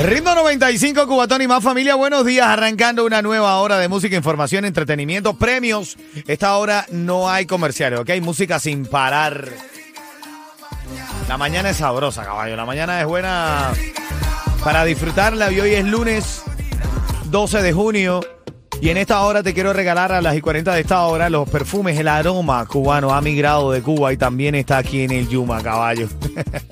Ritmo 0.00 0.34
95, 0.34 1.06
Cubatón 1.06 1.42
y 1.42 1.46
más 1.46 1.62
familia. 1.62 1.94
Buenos 1.96 2.24
días, 2.24 2.46
arrancando 2.46 3.04
una 3.04 3.20
nueva 3.20 3.58
hora 3.58 3.78
de 3.78 3.88
música, 3.88 4.16
información, 4.16 4.64
entretenimiento, 4.64 5.34
premios. 5.34 5.98
Esta 6.26 6.56
hora 6.56 6.86
no 6.90 7.28
hay 7.28 7.44
comerciales, 7.44 8.00
¿ok? 8.00 8.10
Música 8.22 8.58
sin 8.58 8.86
parar. 8.86 9.50
La 11.28 11.36
mañana 11.36 11.70
es 11.70 11.76
sabrosa, 11.76 12.24
caballo. 12.24 12.56
La 12.56 12.64
mañana 12.64 13.00
es 13.00 13.06
buena 13.06 13.72
para 14.64 14.84
disfrutarla. 14.84 15.52
Y 15.52 15.60
hoy 15.60 15.74
es 15.74 15.84
lunes 15.84 16.42
12 17.26 17.60
de 17.60 17.72
junio. 17.74 18.20
Y 18.82 18.90
en 18.90 18.96
esta 18.96 19.20
hora 19.20 19.44
te 19.44 19.54
quiero 19.54 19.72
regalar 19.72 20.10
a 20.10 20.20
las 20.20 20.36
y 20.36 20.40
40 20.40 20.74
de 20.74 20.80
esta 20.80 21.02
hora 21.02 21.30
los 21.30 21.48
perfumes, 21.48 21.96
el 21.96 22.08
aroma 22.08 22.66
cubano 22.66 23.14
ha 23.14 23.20
migrado 23.20 23.70
de 23.70 23.80
Cuba 23.80 24.12
y 24.12 24.16
también 24.16 24.56
está 24.56 24.78
aquí 24.78 25.02
en 25.02 25.12
el 25.12 25.28
Yuma, 25.28 25.62
caballo. 25.62 26.08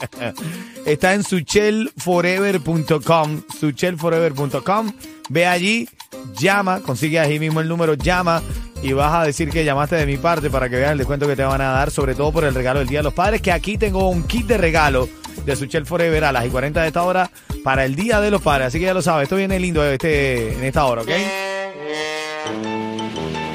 está 0.85 1.15
en 1.15 1.23
suchelforever.com, 1.23 3.43
suchelforever.com. 3.61 4.93
Ve 5.29 5.47
allí, 5.47 5.89
llama, 6.37 6.81
consigue 6.81 7.21
ahí 7.21 7.39
mismo 7.39 7.61
el 7.61 7.69
número, 7.69 7.95
llama 7.95 8.43
y 8.83 8.93
vas 8.93 9.15
a 9.15 9.23
decir 9.23 9.51
que 9.51 9.65
llamaste 9.65 9.95
de 9.95 10.05
mi 10.05 10.17
parte 10.17 10.51
para 10.51 10.69
que 10.69 10.75
veas 10.75 10.91
el 10.91 10.99
descuento 10.99 11.29
que 11.29 11.37
te 11.37 11.45
van 11.45 11.61
a 11.61 11.71
dar, 11.71 11.93
sobre 11.93 12.17
todo 12.17 12.33
por 12.33 12.43
el 12.43 12.57
regalo 12.57 12.81
del 12.81 12.89
Día 12.89 12.99
de 12.99 13.05
los 13.05 13.15
Padres, 13.15 13.41
que 13.41 13.53
aquí 13.53 13.79
tengo 13.79 14.09
un 14.09 14.25
kit 14.25 14.49
de 14.49 14.59
regalo 14.59 15.09
de 15.47 15.55
Suchel 15.55 15.87
Forever 15.87 16.25
a 16.25 16.33
las 16.33 16.45
y 16.45 16.49
40 16.49 16.83
de 16.83 16.89
esta 16.89 17.05
hora 17.05 17.31
para 17.63 17.85
el 17.85 17.95
Día 17.95 18.21
de 18.21 18.33
los 18.33 18.43
Padres. 18.43 18.67
Así 18.67 18.81
que 18.81 18.87
ya 18.87 18.95
lo 18.95 19.03
sabes, 19.03 19.27
esto 19.27 19.37
viene 19.37 19.61
lindo 19.61 19.85
este, 19.85 20.55
en 20.55 20.65
esta 20.65 20.87
hora, 20.87 21.03
¿ok? 21.03 21.11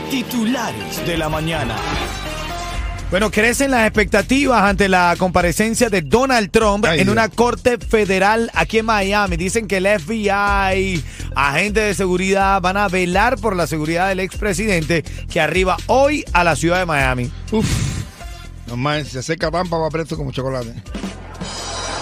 Titulares 0.10 1.06
de 1.06 1.18
la 1.18 1.30
mañana. 1.30 1.76
Bueno, 3.12 3.30
crecen 3.30 3.72
las 3.72 3.86
expectativas 3.86 4.64
ante 4.64 4.90
la 4.90 5.16
comparecencia 5.18 5.90
de 5.90 6.02
Donald 6.02 6.50
Trump 6.52 6.86
Ay, 6.86 7.00
en 7.00 7.06
Dios. 7.06 7.14
una 7.14 7.30
corte 7.30 7.78
federal 7.78 8.50
aquí 8.54 8.80
en 8.80 8.86
Miami. 8.86 9.38
Dicen 9.38 9.68
que 9.68 9.78
el 9.78 9.88
FBI, 9.88 11.04
agentes 11.36 11.84
de 11.84 11.94
seguridad, 11.94 12.62
van 12.62 12.78
a 12.78 12.88
velar 12.88 13.38
por 13.38 13.56
la 13.56 13.68
seguridad 13.68 14.10
del 14.10 14.20
expresidente 14.22 15.04
que 15.32 15.40
arriba 15.40 15.78
hoy 15.88 16.26
a 16.34 16.44
la 16.44 16.56
ciudad 16.56 16.80
de 16.80 16.86
Miami. 16.86 17.32
Uf. 17.52 17.66
Normal, 18.68 19.06
se 19.06 19.22
seca 19.22 19.52
Tampa 19.52 19.78
va 19.78 19.90
presto 19.90 20.18
como 20.18 20.32
chocolate. 20.32 20.74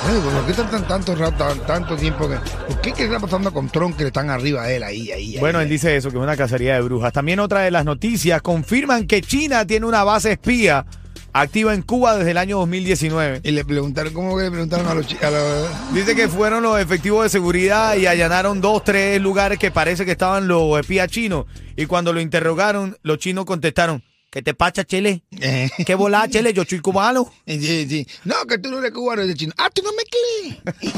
Ay, 0.05 0.19
¿Por 0.19 0.45
qué 0.45 0.51
están 0.51 0.87
tanto 0.87 1.15
rato, 1.15 1.37
tan- 1.37 1.59
tanto 1.65 1.95
tiempo 1.95 2.27
que.? 2.27 2.35
¿Por 2.35 2.81
qué 2.81 2.91
qué 2.93 3.05
está 3.05 3.19
pasando 3.19 3.53
con 3.53 3.69
Trump 3.69 3.95
que 3.97 4.07
están 4.07 4.29
arriba 4.29 4.63
a 4.63 4.72
él 4.72 4.83
ahí, 4.83 5.11
ahí? 5.11 5.38
Bueno, 5.39 5.59
ahí, 5.59 5.63
él 5.66 5.69
dice 5.72 5.95
eso, 5.95 6.09
que 6.11 6.17
es 6.17 6.23
una 6.23 6.35
cacería 6.35 6.75
de 6.75 6.81
brujas. 6.81 7.13
También 7.13 7.39
otra 7.39 7.61
de 7.61 7.72
las 7.72 7.85
noticias 7.85 8.41
confirman 8.41 9.07
que 9.07 9.22
China 9.22 9.66
tiene 9.66 9.85
una 9.85 10.03
base 10.03 10.33
espía 10.33 10.85
activa 11.31 11.73
en 11.73 11.81
Cuba 11.81 12.17
desde 12.17 12.31
el 12.31 12.38
año 12.38 12.57
2019. 12.59 13.39
Y 13.44 13.51
le 13.51 13.63
preguntaron, 13.66 14.13
¿cómo 14.13 14.38
que 14.38 14.44
le 14.44 14.51
preguntaron 14.51 14.88
a 14.88 14.94
los 14.94 15.07
chi- 15.07 15.17
a 15.23 15.31
los- 15.31 15.94
Dice 15.94 16.16
que 16.16 16.28
fueron 16.28 16.61
los 16.63 16.79
efectivos 16.79 17.23
de 17.23 17.29
seguridad 17.29 17.95
y 17.95 18.05
allanaron 18.05 18.59
dos, 18.61 18.83
tres 18.83 19.22
lugares 19.22 19.57
que 19.57 19.72
parece 19.72 20.05
que 20.05 20.11
estaban 20.11 20.47
los 20.49 20.78
espías 20.79 21.07
chinos. 21.07 21.45
Y 21.78 21.85
cuando 21.85 22.11
lo 22.13 22.19
interrogaron, 22.19 22.97
los 23.03 23.17
chinos 23.19 23.45
contestaron, 23.45 24.03
¿qué 24.33 24.41
te 24.41 24.55
pacha, 24.55 24.83
Chele? 24.83 25.21
Eh, 25.39 25.69
¿Qué 25.85 25.94
volá, 25.94 26.27
Chele? 26.27 26.53
Yo 26.53 26.63
soy 26.66 26.79
cubano. 26.79 27.31
sí, 27.45 27.88
sí. 27.88 28.07
No, 28.25 28.33
que 28.47 28.57
tú 28.57 28.71
no 28.71 28.79
eres 28.79 28.91
cubano, 28.91 29.21
eres 29.21 29.35
chino. 29.35 29.53
Ah, 29.59 29.69
tú 29.71 29.83
no 29.83 29.91
me 29.94 30.01
crees. 30.03 30.57
tú 30.81 30.89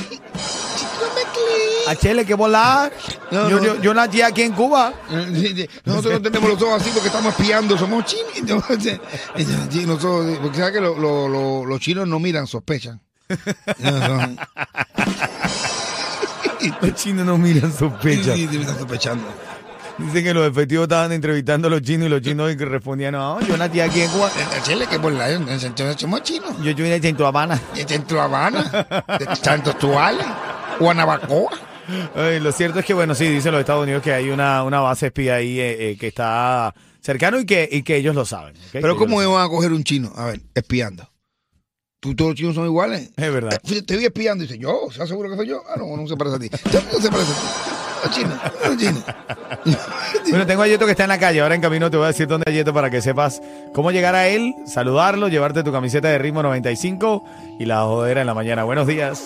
no 1.01 1.13
me 1.13 1.21
crees. 1.33 1.87
A 1.89 1.95
Chele, 1.97 2.25
¿qué 2.25 2.33
volá? 2.33 2.89
No, 3.31 3.49
yo, 3.49 3.57
no. 3.57 3.63
yo, 3.65 3.81
yo 3.81 3.93
nací 3.93 4.21
aquí 4.21 4.43
en 4.43 4.53
Cuba. 4.53 4.93
Eh, 5.11 5.27
sí, 5.35 5.47
sí. 5.53 5.69
Nosotros 5.83 6.13
no 6.13 6.21
tenemos 6.21 6.49
los 6.49 6.61
ojos 6.61 6.81
así 6.81 6.91
porque 6.93 7.07
estamos 7.09 7.33
espiando, 7.37 7.77
somos 7.77 8.05
chinos. 8.05 8.33
Nosotros- 9.85 10.37
porque 10.41 10.57
sabes 10.57 10.73
que 10.73 10.79
lo- 10.81 10.97
lo- 10.97 11.27
lo- 11.27 11.65
los 11.65 11.79
chinos 11.81 12.07
no 12.07 12.19
miran, 12.19 12.47
sospechan. 12.47 13.01
Los 16.81 16.95
chinos 16.95 17.25
no 17.25 17.37
miran 17.37 17.71
Sí, 17.71 17.77
sospecha. 17.79 18.33
sí, 18.35 18.47
sí, 18.49 18.57
me 18.57 18.61
están 18.63 18.77
sospechando. 18.79 19.23
Dicen 19.97 20.23
que 20.25 20.33
los 20.33 20.47
efectivos 20.47 20.83
estaban 20.83 21.11
entrevistando 21.13 21.67
a 21.67 21.71
los 21.71 21.81
chinos 21.81 22.07
y 22.07 22.09
los 22.09 22.21
chinos 22.21 22.53
que 22.55 22.65
respondían, 22.65 23.13
no, 23.13 23.39
yo 23.41 23.55
nací 23.55 23.79
aquí 23.79 24.01
en 24.01 24.11
Cuba. 24.11 24.29
En 24.55 24.63
Chile, 24.63 24.87
que 24.89 24.99
por 24.99 25.13
la 25.13 25.29
en 25.29 25.59
centro 25.59 25.97
somos 25.97 26.21
chinos. 26.23 26.51
Yo 26.61 26.73
soy 26.73 26.89
de 26.89 26.99
Centro 26.99 27.27
Habana. 27.27 27.61
En 27.75 28.17
Habana, 28.17 28.61
de 29.19 29.35
Santo 29.37 29.73
Tuales, 29.75 30.25
Guanabacoa. 30.79 31.51
Ay, 32.15 32.39
lo 32.39 32.51
cierto 32.51 32.79
es 32.79 32.85
que, 32.85 32.93
bueno, 32.93 33.15
sí, 33.15 33.25
dicen 33.29 33.51
los 33.51 33.59
Estados 33.61 33.83
Unidos 33.83 34.01
que 34.03 34.13
hay 34.13 34.29
una, 34.29 34.63
una 34.63 34.81
base 34.81 35.07
espía 35.07 35.35
ahí 35.35 35.59
eh, 35.59 35.91
eh, 35.91 35.97
que 35.97 36.07
está 36.07 36.73
cercano 36.99 37.39
y 37.39 37.45
que, 37.45 37.69
y 37.71 37.83
que 37.83 37.95
ellos 37.95 38.15
lo 38.15 38.25
saben. 38.25 38.55
¿ok? 38.57 38.69
Pero 38.73 38.93
Que 38.95 38.99
¿cómo 38.99 39.21
ellos 39.21 39.33
van 39.35 39.45
a 39.45 39.49
coger 39.49 39.71
un 39.71 39.83
chino? 39.83 40.11
A 40.15 40.25
ver, 40.25 40.41
espiando. 40.55 41.09
¿Tú 41.99 42.15
todos 42.15 42.31
los 42.31 42.37
chinos 42.37 42.55
son 42.55 42.65
iguales? 42.65 43.11
Es 43.15 43.31
verdad. 43.33 43.59
Eh, 43.63 43.81
Te 43.81 43.97
vi 43.97 44.05
espiando 44.05 44.43
y 44.43 44.47
dice, 44.47 44.59
¿yo? 44.59 44.87
¿Estás 44.91 45.07
seguro 45.07 45.29
que 45.29 45.37
soy 45.37 45.47
yo? 45.47 45.63
Ah, 45.69 45.75
no, 45.77 45.95
no 45.95 46.07
se 46.07 46.17
parece 46.17 46.35
a 46.35 46.39
ti. 46.39 46.49
No 46.93 46.99
se 46.99 47.09
parece 47.09 47.31
a 47.31 47.35
ti. 47.35 47.74
Chinos. 48.11 48.39
lo- 49.65 49.77
Bueno, 50.29 50.45
tengo 50.45 50.61
a 50.63 50.67
Yeto 50.67 50.85
que 50.85 50.91
está 50.91 51.03
en 51.03 51.09
la 51.09 51.19
calle. 51.19 51.41
Ahora 51.41 51.55
en 51.55 51.61
camino 51.61 51.89
te 51.89 51.97
voy 51.97 52.05
a 52.05 52.07
decir 52.07 52.27
dónde 52.27 52.45
hay 52.49 52.55
Yeto 52.55 52.73
para 52.73 52.89
que 52.89 53.01
sepas 53.01 53.41
cómo 53.73 53.91
llegar 53.91 54.15
a 54.15 54.27
él, 54.27 54.53
saludarlo, 54.65 55.27
llevarte 55.27 55.63
tu 55.63 55.71
camiseta 55.71 56.07
de 56.09 56.17
ritmo 56.17 56.43
95 56.43 57.23
y 57.59 57.65
la 57.65 57.81
jodera 57.83 58.21
en 58.21 58.27
la 58.27 58.33
mañana. 58.33 58.63
Buenos 58.63 58.87
días. 58.87 59.23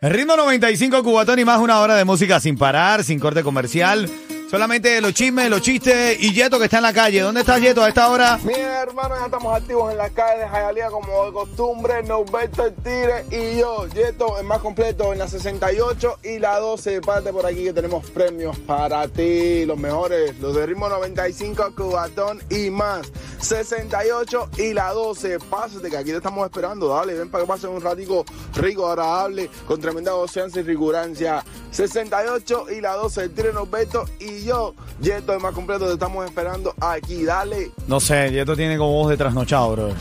El 0.00 0.10
ritmo 0.12 0.34
95 0.34 1.02
Cubatón 1.02 1.38
y 1.38 1.44
más 1.44 1.58
una 1.60 1.78
hora 1.80 1.94
de 1.94 2.04
música 2.06 2.40
sin 2.40 2.56
parar, 2.56 3.04
sin 3.04 3.18
corte 3.20 3.42
comercial. 3.42 4.10
Solamente 4.50 5.00
los 5.00 5.14
chismes, 5.14 5.48
los 5.48 5.62
chistes 5.62 6.20
y 6.20 6.34
Yeto 6.34 6.58
que 6.58 6.64
está 6.64 6.78
en 6.78 6.82
la 6.82 6.92
calle. 6.92 7.20
¿Dónde 7.20 7.42
está 7.42 7.60
Yeto 7.60 7.84
a 7.84 7.88
esta 7.88 8.10
hora? 8.10 8.36
Mis 8.42 8.58
hermanos, 8.58 9.16
ya 9.20 9.26
estamos 9.26 9.56
activos 9.56 9.92
en 9.92 9.98
las 9.98 10.10
calles 10.10 10.40
de 10.40 10.48
Jayalía 10.48 10.90
como 10.90 11.26
de 11.26 11.32
costumbre. 11.32 12.02
Norberto 12.02 12.66
el 12.66 12.74
Tigre 12.74 13.26
y 13.30 13.60
yo, 13.60 13.86
Yeto, 13.86 14.40
el 14.40 14.46
más 14.46 14.58
completo 14.58 15.12
en 15.12 15.20
la 15.20 15.28
68 15.28 16.18
y 16.24 16.40
la 16.40 16.58
12. 16.58 17.00
Parte 17.00 17.32
por 17.32 17.46
aquí 17.46 17.62
que 17.62 17.72
tenemos 17.72 18.04
premios 18.10 18.58
para 18.58 19.06
ti. 19.06 19.64
Los 19.66 19.78
mejores, 19.78 20.36
los 20.40 20.56
de 20.56 20.66
ritmo 20.66 20.88
95, 20.88 21.72
Cubatón 21.76 22.42
y 22.50 22.70
más. 22.70 23.06
68 23.38 24.50
y 24.58 24.72
la 24.72 24.92
12. 24.92 25.38
Pásate 25.48 25.88
que 25.90 25.96
aquí 25.96 26.10
te 26.10 26.16
estamos 26.16 26.44
esperando. 26.44 26.88
Dale, 26.88 27.14
ven 27.14 27.30
para 27.30 27.44
que 27.44 27.48
pasen 27.48 27.70
un 27.70 27.80
ratico 27.80 28.24
rico, 28.56 28.88
agradable, 28.88 29.48
con 29.68 29.80
tremenda 29.80 30.10
goceanza 30.10 30.58
y 30.58 30.64
rigurancia. 30.64 31.44
68 31.70 32.66
y 32.76 32.80
la 32.80 32.94
12, 32.94 33.22
el 33.22 33.30
Tigre 33.30 33.52
Norberto 33.52 34.06
y 34.18 34.39
yo, 34.44 34.74
Yeto, 35.00 35.32
el 35.34 35.40
más 35.40 35.54
completo, 35.54 35.86
te 35.86 35.92
estamos 35.94 36.24
esperando 36.26 36.74
aquí. 36.80 37.24
Dale. 37.24 37.70
No 37.86 38.00
sé, 38.00 38.30
Yeto 38.30 38.56
tiene 38.56 38.76
como 38.78 38.92
voz 38.92 39.10
de 39.10 39.16
trasnochado, 39.16 39.72
bro. 39.72 39.88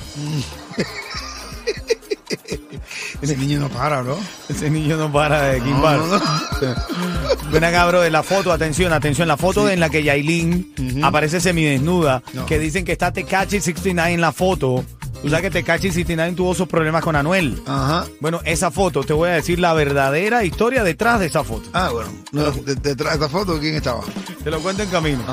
Ese 3.21 3.35
niño 3.35 3.59
no 3.59 3.69
para, 3.69 4.01
bro. 4.01 4.17
Ese 4.47 4.69
niño 4.69 4.95
no 4.95 5.11
para 5.11 5.41
de 5.49 5.61
quimbar. 5.61 5.97
No, 5.99 6.07
no, 6.07 6.21
Ven 7.51 7.63
acá, 7.63 7.85
bro, 7.87 8.03
en 8.05 8.13
la 8.13 8.23
foto, 8.23 8.51
atención, 8.51 8.93
atención, 8.93 9.27
la 9.27 9.35
foto 9.37 9.69
en 9.69 9.79
la 9.79 9.89
que 9.89 10.03
Yailin 10.03 11.01
aparece 11.03 11.41
semidesnuda, 11.41 12.23
No. 12.33 12.45
que 12.45 12.57
dicen 12.59 12.85
que 12.85 12.93
está 12.93 13.11
Tecachi 13.11 13.59
69 13.59 14.13
en 14.13 14.21
la 14.21 14.31
foto. 14.31 14.85
Tú 15.21 15.27
sabes 15.29 15.41
que 15.43 15.49
Tecachi 15.51 15.89
69 15.91 16.33
tuvo 16.35 16.55
sus 16.55 16.67
problemas 16.67 17.03
con 17.03 17.15
Anuel. 17.15 17.61
Ajá. 17.65 18.05
Bueno, 18.21 18.39
esa 18.45 18.71
foto, 18.71 19.03
te 19.03 19.11
voy 19.13 19.29
a 19.29 19.33
decir 19.33 19.59
la 19.59 19.73
verdadera 19.73 20.45
historia 20.45 20.83
detrás 20.83 21.19
de 21.19 21.25
esa 21.25 21.43
foto. 21.43 21.69
Ah, 21.73 21.89
bueno. 21.91 22.09
No, 22.31 22.49
de- 22.51 22.75
detrás 22.75 23.19
de 23.19 23.25
esta 23.25 23.29
foto, 23.29 23.59
¿quién 23.59 23.75
estaba? 23.75 24.01
Te 24.43 24.49
lo 24.49 24.59
cuento 24.61 24.83
en 24.83 24.89
camino. 24.89 25.23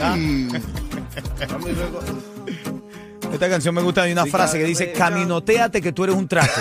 Ay. 0.00 0.48
Esta 3.32 3.48
canción 3.48 3.74
me 3.74 3.82
gusta, 3.82 4.02
hay 4.02 4.12
una 4.12 4.26
frase 4.26 4.58
que 4.58 4.64
dice, 4.64 4.92
caminoteate 4.92 5.80
que 5.82 5.92
tú 5.92 6.04
eres 6.04 6.14
un 6.16 6.28
traste. 6.28 6.60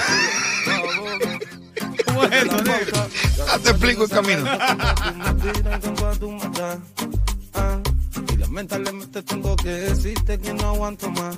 ¿Cómo 2.06 2.24
es 2.24 2.32
eso, 2.32 2.62
negro? 2.64 3.08
Ah, 3.48 3.60
te 3.62 3.70
explico 3.72 4.04
el 4.06 4.10
camino. 4.10 4.44
Lamentablemente 8.40 9.22
tengo 9.24 9.56
que 9.56 9.70
decirte 9.70 10.40
que 10.40 10.54
no 10.54 10.70
aguanto 10.70 11.10
más. 11.12 11.38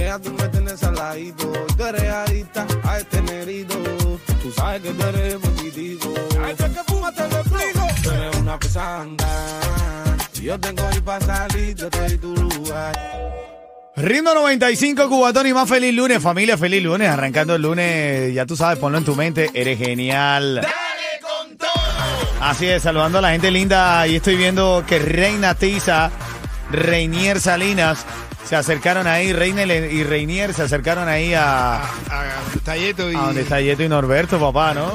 Que 0.00 0.06
ya 0.06 0.18
tú 0.18 0.32
me 0.32 0.48
tienes 0.48 0.82
al 0.82 0.94
ladito. 0.94 1.52
Tú 1.76 1.84
eres 1.84 2.10
adicta 2.10 2.66
a 2.84 2.98
este 3.00 3.20
nerito. 3.20 3.74
Tú 4.42 4.50
sabes 4.50 4.80
que 4.80 4.92
tú 4.92 5.06
eres 5.08 5.34
positivo. 5.34 6.14
Ay, 6.42 6.54
sé 6.56 6.70
que 6.70 6.80
fuma 6.86 7.12
te 7.12 7.28
lo 7.28 7.36
explico. 7.36 7.86
Tú 8.02 8.10
eres 8.10 8.36
una 8.38 8.58
pesanda. 8.58 9.28
Yo 10.40 10.58
tengo 10.58 10.82
ahí 10.90 11.00
para 11.02 11.26
salir, 11.26 11.74
yo 11.76 11.90
te 11.90 12.00
doy 12.00 12.16
tu 12.16 12.34
lugar. 12.34 12.98
Ritmo 13.94 14.32
95, 14.32 15.06
Cubatón 15.06 15.46
y 15.48 15.52
más 15.52 15.68
feliz 15.68 15.94
lunes, 15.94 16.22
familia, 16.22 16.56
feliz 16.56 16.82
lunes. 16.82 17.06
Arrancando 17.06 17.54
el 17.54 17.60
lunes, 17.60 18.32
ya 18.32 18.46
tú 18.46 18.56
sabes, 18.56 18.78
ponlo 18.78 18.96
en 18.96 19.04
tu 19.04 19.14
mente, 19.14 19.50
eres 19.52 19.76
genial. 19.76 20.62
¡Dale 20.62 21.20
con 21.20 21.58
todo! 21.58 21.68
Así 22.40 22.66
es, 22.66 22.82
saludando 22.84 23.18
a 23.18 23.20
la 23.20 23.32
gente 23.32 23.50
linda. 23.50 24.06
Y 24.06 24.16
estoy 24.16 24.36
viendo 24.36 24.82
que 24.86 24.98
Reina 24.98 25.54
Tiza, 25.54 26.10
Reinier 26.70 27.38
Salinas, 27.38 28.06
se 28.50 28.56
acercaron 28.56 29.06
ahí, 29.06 29.32
Reina 29.32 29.62
y 29.64 30.02
Reinier 30.02 30.52
se 30.52 30.62
acercaron 30.62 31.08
ahí 31.08 31.32
a, 31.34 31.76
A, 31.76 31.82
a 31.82 32.24
Talleto 32.64 33.08
y. 33.08 33.14
a 33.14 33.20
donde 33.20 33.42
está 33.42 33.60
Yeto 33.60 33.84
y 33.84 33.88
Norberto, 33.88 34.40
papá, 34.40 34.74
¿no? 34.74 34.92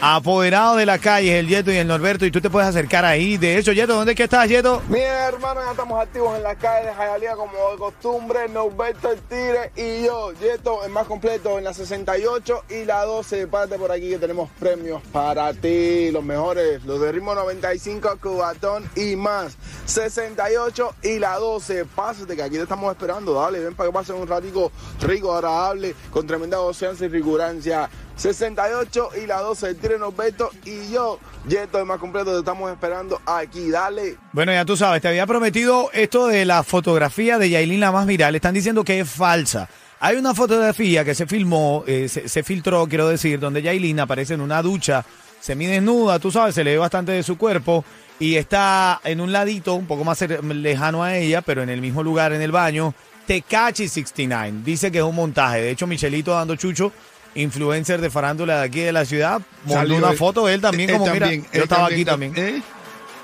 Apoderado 0.00 0.76
de 0.76 0.84
la 0.84 0.98
calle, 0.98 1.38
el 1.38 1.48
Yeto 1.48 1.72
y 1.72 1.76
el 1.76 1.88
Norberto, 1.88 2.26
y 2.26 2.30
tú 2.30 2.38
te 2.42 2.50
puedes 2.50 2.68
acercar 2.68 3.06
ahí. 3.06 3.38
De 3.38 3.56
hecho, 3.56 3.72
Yeto, 3.72 3.94
¿dónde 3.94 4.12
es 4.12 4.20
estás, 4.20 4.46
Yeto? 4.46 4.82
Mira, 4.88 5.28
hermano, 5.28 5.62
ya 5.64 5.70
estamos 5.70 5.98
activos 6.02 6.36
en 6.36 6.42
la 6.42 6.54
calle 6.54 6.88
de 6.88 6.92
Jayalía 6.94 7.34
como 7.34 7.52
de 7.52 7.78
costumbre. 7.78 8.46
Norberto 8.48 9.10
el 9.10 9.20
Tire 9.22 9.72
y 9.74 10.04
yo, 10.04 10.32
Yeto, 10.32 10.84
el 10.84 10.92
más 10.92 11.06
completo 11.06 11.56
en 11.56 11.64
la 11.64 11.72
68 11.72 12.64
y 12.68 12.84
la 12.84 13.04
12. 13.04 13.46
Parte 13.46 13.78
por 13.78 13.90
aquí 13.90 14.10
que 14.10 14.18
tenemos 14.18 14.50
premios 14.60 15.00
para 15.12 15.54
ti. 15.54 16.10
Los 16.10 16.22
mejores, 16.22 16.84
los 16.84 17.00
de 17.00 17.12
ritmo 17.12 17.34
95, 17.34 18.18
Cubatón 18.20 18.88
y 18.96 19.16
más. 19.16 19.56
68 19.86 20.94
y 21.04 21.18
la 21.18 21.36
12. 21.36 21.86
Pásate 21.86 22.36
que 22.36 22.42
aquí 22.42 22.56
te 22.56 22.62
estamos 22.62 22.92
esperando. 22.92 23.32
Dale, 23.32 23.60
ven 23.60 23.74
para 23.74 23.88
que 23.88 23.94
pasen 23.94 24.16
un 24.16 24.28
ratico 24.28 24.70
rico, 25.00 25.34
agradable, 25.34 25.94
con 26.10 26.26
tremenda 26.26 26.58
goceanza 26.58 27.06
y 27.06 27.08
rigurancia. 27.08 27.88
68 28.16 29.10
y 29.22 29.26
la 29.26 29.40
12 29.42 29.68
el 29.68 29.76
Tire 29.86 30.00
Norberto 30.00 30.50
y 30.64 30.90
yo, 30.90 31.20
Yeto, 31.46 31.78
el 31.78 31.86
más 31.86 32.00
completo, 32.00 32.32
te 32.32 32.40
estamos 32.40 32.72
esperando 32.72 33.20
aquí. 33.24 33.70
Dale. 33.70 34.16
Bueno, 34.32 34.52
ya 34.52 34.64
tú 34.64 34.76
sabes, 34.76 35.00
te 35.00 35.06
había 35.06 35.26
prometido 35.28 35.90
esto 35.92 36.26
de 36.26 36.44
la 36.44 36.64
fotografía 36.64 37.38
de 37.38 37.50
Yailin 37.50 37.78
la 37.78 37.92
más 37.92 38.04
viral. 38.04 38.34
Están 38.34 38.54
diciendo 38.54 38.82
que 38.82 38.98
es 38.98 39.08
falsa. 39.08 39.68
Hay 40.00 40.16
una 40.16 40.34
fotografía 40.34 41.04
que 41.04 41.14
se 41.14 41.26
filmó, 41.26 41.84
eh, 41.86 42.08
se, 42.08 42.42
filtró, 42.42 42.88
quiero 42.88 43.08
decir, 43.08 43.38
donde 43.38 43.62
Yailin 43.62 44.00
aparece 44.00 44.34
en 44.34 44.40
una 44.40 44.60
ducha, 44.60 45.04
semidesnuda, 45.40 46.18
tú 46.18 46.32
sabes, 46.32 46.56
se 46.56 46.64
le 46.64 46.72
ve 46.72 46.78
bastante 46.78 47.12
de 47.12 47.22
su 47.22 47.38
cuerpo 47.38 47.84
y 48.18 48.34
está 48.34 49.00
en 49.04 49.20
un 49.20 49.30
ladito, 49.30 49.74
un 49.74 49.86
poco 49.86 50.02
más 50.02 50.20
lejano 50.20 51.04
a 51.04 51.16
ella, 51.16 51.42
pero 51.42 51.62
en 51.62 51.68
el 51.70 51.80
mismo 51.80 52.02
lugar 52.02 52.32
en 52.32 52.42
el 52.42 52.50
baño. 52.50 52.92
Tecachi 53.26 53.88
69 53.88 54.62
dice 54.64 54.90
que 54.90 54.98
es 54.98 55.04
un 55.04 55.14
montaje. 55.14 55.62
De 55.62 55.70
hecho, 55.70 55.86
Michelito 55.86 56.32
dando 56.32 56.56
chucho, 56.56 56.92
influencer 57.36 58.00
de 58.00 58.10
farándula 58.10 58.58
de 58.58 58.64
aquí 58.66 58.80
de 58.80 58.92
la 58.92 59.04
ciudad, 59.04 59.40
Salió 59.68 59.96
una 59.96 60.12
foto 60.12 60.48
él 60.48 60.60
también, 60.60 60.90
él 60.90 60.98
como 60.98 61.12
mira, 61.12 61.32
yo 61.32 61.62
estaba 61.62 61.86
aquí 61.86 62.04
también. 62.04 62.32
¿eh? 62.36 62.62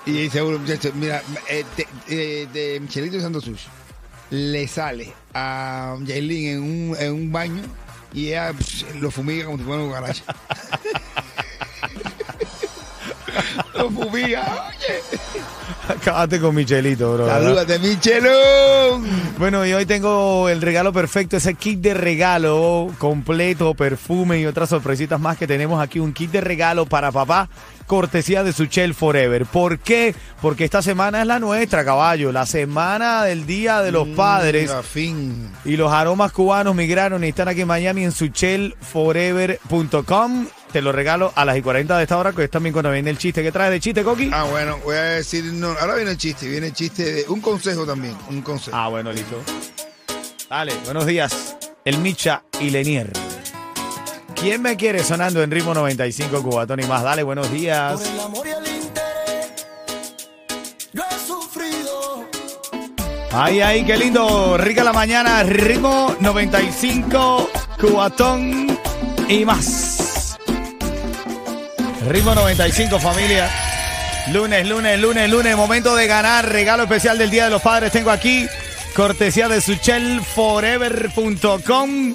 Y 0.06 0.28
seguro, 0.30 0.58
muchachos, 0.58 0.94
mira, 0.94 1.22
eh, 1.48 1.64
de, 1.76 1.86
eh, 2.08 2.48
de 2.52 2.80
Michelito 2.80 3.20
Santo 3.20 3.40
Sushi 3.40 3.68
le 4.32 4.66
sale 4.66 5.12
a 5.34 5.96
Yailin 6.00 6.48
en 6.48 6.62
un, 6.62 6.96
en 6.98 7.12
un 7.12 7.32
baño 7.32 7.62
y 8.14 8.28
ella 8.28 8.54
lo 8.98 9.10
fumiga 9.10 9.44
como 9.44 9.58
si 9.58 9.64
fuera 9.64 9.82
un 9.82 9.92
garaje. 9.92 10.22
lo 13.74 13.90
fumiga, 13.90 14.68
oye. 14.68 15.02
Acabate 15.88 16.38
con 16.40 16.54
Michelito, 16.54 17.14
bro. 17.14 17.26
Salúdate, 17.26 17.78
Michelón. 17.78 19.06
Bueno, 19.38 19.64
y 19.66 19.72
hoy 19.72 19.86
tengo 19.86 20.48
el 20.48 20.62
regalo 20.62 20.92
perfecto, 20.92 21.36
ese 21.36 21.54
kit 21.54 21.80
de 21.80 21.94
regalo 21.94 22.92
completo, 22.98 23.74
perfume 23.74 24.38
y 24.40 24.46
otras 24.46 24.68
sorpresitas 24.68 25.18
más 25.18 25.36
que 25.36 25.48
tenemos 25.48 25.82
aquí. 25.82 25.98
Un 25.98 26.12
kit 26.12 26.30
de 26.30 26.40
regalo 26.40 26.86
para 26.86 27.10
papá, 27.10 27.48
cortesía 27.86 28.44
de 28.44 28.52
Suchel 28.52 28.94
Forever. 28.94 29.46
¿Por 29.46 29.80
qué? 29.80 30.14
Porque 30.40 30.64
esta 30.64 30.80
semana 30.82 31.22
es 31.22 31.26
la 31.26 31.40
nuestra, 31.40 31.84
caballo. 31.84 32.30
La 32.30 32.46
semana 32.46 33.24
del 33.24 33.46
Día 33.46 33.82
de 33.82 33.90
los 33.90 34.06
Padres. 34.08 34.70
A 34.70 34.82
fin. 34.82 35.50
Y 35.64 35.76
los 35.76 35.90
aromas 35.92 36.30
cubanos 36.32 36.74
migraron 36.74 37.24
y 37.24 37.28
están 37.28 37.48
aquí 37.48 37.62
en 37.62 37.68
Miami 37.68 38.04
en 38.04 38.12
suchelforever.com. 38.12 40.46
Te 40.72 40.80
lo 40.80 40.90
regalo 40.90 41.32
a 41.36 41.44
las 41.44 41.58
y 41.58 41.60
40 41.60 41.98
de 41.98 42.02
esta 42.02 42.16
hora, 42.16 42.32
que 42.32 42.44
es 42.44 42.50
también 42.50 42.72
cuando 42.72 42.90
viene 42.90 43.10
el 43.10 43.18
chiste. 43.18 43.42
¿Qué 43.42 43.52
traes 43.52 43.72
de 43.72 43.80
chiste, 43.80 44.02
Coqui? 44.02 44.30
Ah, 44.32 44.44
bueno, 44.44 44.78
voy 44.82 44.96
a 44.96 45.02
decir, 45.02 45.44
no, 45.44 45.68
ahora 45.78 45.96
viene 45.96 46.12
el 46.12 46.16
chiste, 46.16 46.48
viene 46.48 46.68
el 46.68 46.72
chiste 46.72 47.12
de 47.12 47.24
un 47.28 47.42
consejo 47.42 47.84
también, 47.84 48.16
un 48.30 48.40
consejo. 48.40 48.74
Ah, 48.74 48.88
bueno, 48.88 49.12
listo. 49.12 49.36
Dale, 50.48 50.72
buenos 50.86 51.04
días. 51.04 51.56
El 51.84 51.98
Micha 51.98 52.44
y 52.58 52.70
Lenier. 52.70 53.12
¿Quién 54.34 54.62
me 54.62 54.76
quiere 54.76 55.04
sonando 55.04 55.42
en 55.42 55.50
ritmo 55.50 55.74
95 55.74 56.42
Cubatón 56.42 56.80
y 56.80 56.84
más? 56.84 57.02
Dale, 57.02 57.22
buenos 57.22 57.52
días. 57.52 58.00
Por 58.00 58.10
el 58.10 58.20
amor 58.20 58.46
y 58.46 58.50
el 58.50 58.66
interés, 58.66 59.52
yo 60.94 61.02
he 61.02 61.26
sufrido. 61.26 62.24
Ay, 63.30 63.60
ay, 63.60 63.84
qué 63.84 63.96
lindo. 63.98 64.56
Rica 64.56 64.82
la 64.82 64.94
mañana. 64.94 65.42
Ritmo 65.42 66.16
95 66.18 67.50
Cubatón 67.78 68.78
y 69.28 69.44
más. 69.44 69.91
Ritmo 72.08 72.34
95, 72.34 72.98
familia. 72.98 73.48
Lunes, 74.32 74.66
lunes, 74.68 75.00
lunes, 75.00 75.30
lunes. 75.30 75.56
Momento 75.56 75.94
de 75.94 76.06
ganar. 76.06 76.46
Regalo 76.48 76.82
especial 76.82 77.16
del 77.18 77.30
Día 77.30 77.44
de 77.44 77.50
los 77.50 77.62
Padres. 77.62 77.92
Tengo 77.92 78.10
aquí 78.10 78.46
cortesía 78.94 79.48
de 79.48 79.60
suchelforever.com. 79.60 82.14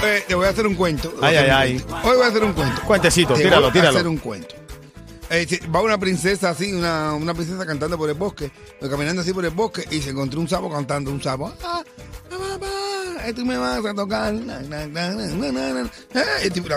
Eh, 0.05 0.25
te 0.29 0.35
voy 0.35 0.47
a 0.47 0.50
hacer 0.50 0.67
un 0.67 0.75
cuento. 0.75 1.15
Ay, 1.23 1.37
ay, 1.37 1.49
ay. 1.50 1.83
Hoy 2.05 2.17
voy 2.17 2.25
a 2.25 2.29
hacer 2.29 2.45
un 2.45 2.53
cuento. 2.53 2.83
Cuentecito, 2.83 3.33
Te 3.35 3.45
tíralo, 3.45 3.62
voy 3.62 3.71
a 3.71 3.73
tíralo. 3.73 3.97
hacer 3.99 4.09
un 4.09 4.19
cuento. 4.19 4.55
Eh, 5.30 5.61
va 5.75 5.83
una 5.83 5.99
princesa 5.99 6.50
así, 6.50 6.73
una, 6.73 7.14
una 7.14 7.35
princesa 7.35 7.66
cantando 7.66 7.99
por 7.99 8.09
el 8.09 8.14
bosque, 8.14 8.50
eh, 8.80 8.88
caminando 8.88 9.23
así 9.23 9.33
por 9.33 9.45
el 9.45 9.50
bosque 9.50 9.85
y 9.90 10.00
se 10.00 10.11
encontró 10.11 10.40
un 10.40 10.49
sapo 10.49 10.71
cantando, 10.71 11.11
un 11.11 11.21
sapo. 11.23 11.52
Ah, 11.64 11.83
mamá, 12.30 13.26
eh, 13.26 13.33
tú 13.33 13.45
me 13.45 13.56
vas 13.59 13.85
a 13.85 13.95
tocar. 13.95 14.35
Y 14.35 14.45
la 14.45 14.61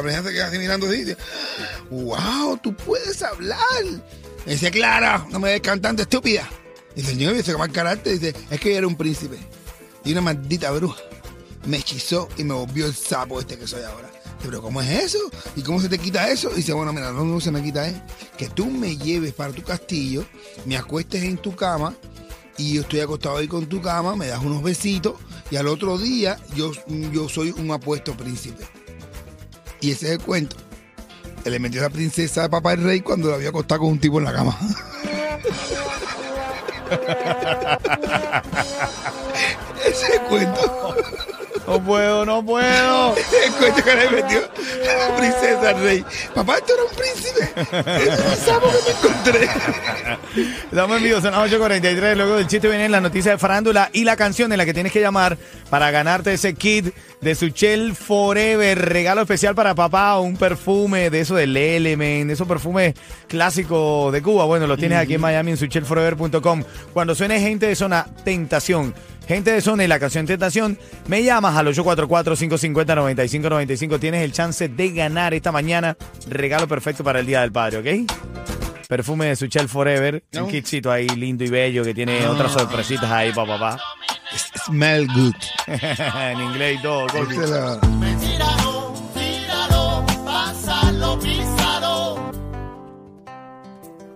princesa 0.02 0.24
se 0.24 0.34
queda 0.34 0.48
así 0.48 0.58
mirando 0.58 0.88
así 0.88 0.96
y 0.96 1.04
dice, 1.06 1.18
wow, 1.92 2.58
tú 2.58 2.76
puedes 2.76 3.22
hablar. 3.22 3.58
Y 4.46 4.50
dice, 4.52 4.72
Clara, 4.72 5.28
no 5.30 5.40
me 5.40 5.52
des 5.52 5.62
cantante 5.62 6.02
estúpida. 6.04 6.50
Y 6.96 7.02
dice, 7.02 7.12
señor, 7.12 7.36
dice, 7.36 7.56
mal 7.56 7.72
carácter. 7.72 8.20
Dice, 8.20 8.34
es 8.50 8.60
que 8.60 8.72
yo 8.72 8.78
era 8.80 8.88
un 8.88 8.96
príncipe 8.96 9.38
y 10.04 10.12
una 10.12 10.22
maldita 10.22 10.72
bruja 10.72 11.02
me 11.66 11.78
hechizó 11.78 12.30
y 12.38 12.44
me 12.44 12.54
volvió 12.54 12.86
el 12.86 12.96
sapo 12.96 13.40
este 13.40 13.58
que 13.58 13.68
soy 13.68 13.84
ahora. 13.84 14.10
Pero 14.42 14.62
¿cómo 14.62 14.82
es 14.82 14.90
eso? 14.90 15.20
¿Y 15.56 15.62
cómo 15.62 15.82
se 15.82 15.90
te 15.90 15.98
quita 15.98 16.30
eso? 16.30 16.52
Y 16.54 16.58
dice, 16.58 16.74
bueno, 16.74 16.94
mira, 16.94 17.12
no, 17.12 17.26
no 17.26 17.40
se 17.40 17.52
me 17.52 17.62
quita 17.62 17.88
es 17.88 17.96
que 18.38 18.48
tú 18.48 18.68
me 18.68 18.98
lleves 18.98 19.34
para 19.34 19.54
tu 19.54 19.64
castillo, 19.64 20.26
me 20.66 20.78
acuestes 20.78 21.24
en 21.24 21.38
tu 21.38 21.56
cama 21.56 21.94
y 22.58 22.74
yo 22.74 22.82
estoy 22.82 23.02
acostado 23.02 23.38
ahí 23.38 23.48
con 23.48 23.68
tu 23.68 23.82
cama, 23.82 24.16
me 24.16 24.28
das 24.28 24.42
unos 24.42 24.64
besitos 24.64 25.16
y 25.52 25.58
al 25.58 25.68
otro 25.68 25.98
día 25.98 26.38
yo, 26.56 26.72
yo 27.12 27.30
soy 27.30 27.52
un 27.52 27.72
apuesto 27.72 28.16
príncipe. 28.16 28.66
Y 29.82 29.92
ese 29.92 30.08
es 30.08 30.12
el 30.14 30.20
cuento. 30.20 30.56
Él 31.46 31.54
le 31.54 31.60
metió 31.60 31.80
a 31.82 31.84
la 31.84 31.90
princesa 31.90 32.42
de 32.44 32.50
papá 32.50 32.74
el 32.74 32.84
rey 32.84 33.02
cuando 33.02 33.30
la 33.30 33.36
había 33.36 33.50
acostado 33.50 33.82
con 33.82 33.92
un 33.92 34.00
tipo 34.00 34.20
en 34.20 34.26
la 34.26 34.34
cama. 34.34 34.58
ese 39.86 40.06
es 40.06 40.16
el 40.16 40.22
cuento. 40.24 40.96
No 41.68 41.84
puedo, 41.84 42.26
no 42.26 42.44
puedo. 42.44 43.16
El 43.16 43.54
cuento 43.54 43.84
que 43.84 43.96
le 43.96 44.10
metió 44.10 44.42
la 44.42 45.18
princesa 45.18 45.70
al 45.70 45.82
rey. 45.82 46.06
Papá, 46.34 46.58
esto 46.58 46.74
era 46.74 46.84
un 46.84 46.96
príncipe. 46.96 48.04
Es 48.04 48.20
el 48.20 48.38
sapo 48.38 48.68
que 48.70 48.78
me 48.86 48.98
encontré. 48.98 49.50
Estamos 50.64 50.98
en 50.98 51.04
vivo, 51.04 51.22
son 51.22 51.32
las 51.32 51.52
8.43. 51.52 52.16
Luego 52.16 52.38
del 52.38 52.48
chiste 52.48 52.68
viene 52.68 52.90
la 52.90 53.02
noticia 53.02 53.32
de 53.32 53.38
farándula 53.38 53.90
y 53.94 54.04
la 54.04 54.16
canción 54.16 54.52
en 54.52 54.58
la 54.58 54.66
que 54.66 54.74
tienes 54.74 54.92
que 54.92 55.02
llamar 55.02 55.38
para 55.70 55.92
ganarte 55.92 56.34
ese 56.34 56.54
kit 56.56 56.94
de 57.22 57.36
Suchel 57.36 57.96
Forever. 57.96 58.80
Regalo 58.90 59.22
especial 59.22 59.54
para 59.56 59.76
papá, 59.76 60.20
un 60.20 60.38
perfume 60.38 61.10
de 61.10 61.22
eso 61.22 61.36
del 61.36 61.56
Element, 61.56 62.32
esos 62.32 62.48
perfumes 62.48 62.96
clásicos 63.28 64.12
de 64.12 64.22
Cuba. 64.22 64.46
Bueno, 64.46 64.66
los 64.68 64.80
tienes 64.80 64.98
aquí 64.98 65.16
en 65.16 65.22
Miami 65.22 65.52
en 65.52 65.58
suchelforever.com. 65.58 66.64
Cuando 66.94 67.16
suene 67.16 67.40
gente 67.40 67.68
de 67.68 67.76
zona 67.76 68.08
Tentación. 68.24 68.94
Gente 69.30 69.52
de 69.52 69.62
zona 69.62 69.84
y 69.84 69.88
la 69.88 70.00
canción 70.00 70.26
Tentación, 70.26 70.80
me 71.06 71.22
llamas 71.22 71.56
al 71.56 71.68
844-550-9595. 71.68 74.00
Tienes 74.00 74.24
el 74.24 74.32
chance 74.32 74.68
de 74.68 74.90
ganar 74.90 75.36
esta 75.36 75.52
mañana. 75.52 75.96
Regalo 76.28 76.68
perfecto 76.68 77.04
para 77.04 77.20
el 77.20 77.28
Día 77.28 77.42
del 77.42 77.52
Padre, 77.52 77.78
¿ok? 77.78 77.86
Perfume 78.88 79.28
de 79.28 79.36
Suchel 79.36 79.70
Forever. 79.70 80.24
Un 80.34 80.48
kitcito 80.48 80.92
ahí 80.92 81.08
lindo 81.10 81.44
y 81.44 81.50
bello 81.52 81.84
que 81.84 81.94
tiene 81.94 82.26
otras 82.26 82.54
sorpresitas 82.54 83.12
ahí 83.12 83.32
para 83.32 83.60
papá. 83.60 83.80
Smell 84.66 85.06
good. 85.06 85.36
en 85.68 86.42
inglés 86.42 86.80
y 86.80 86.82
todo. 86.82 87.06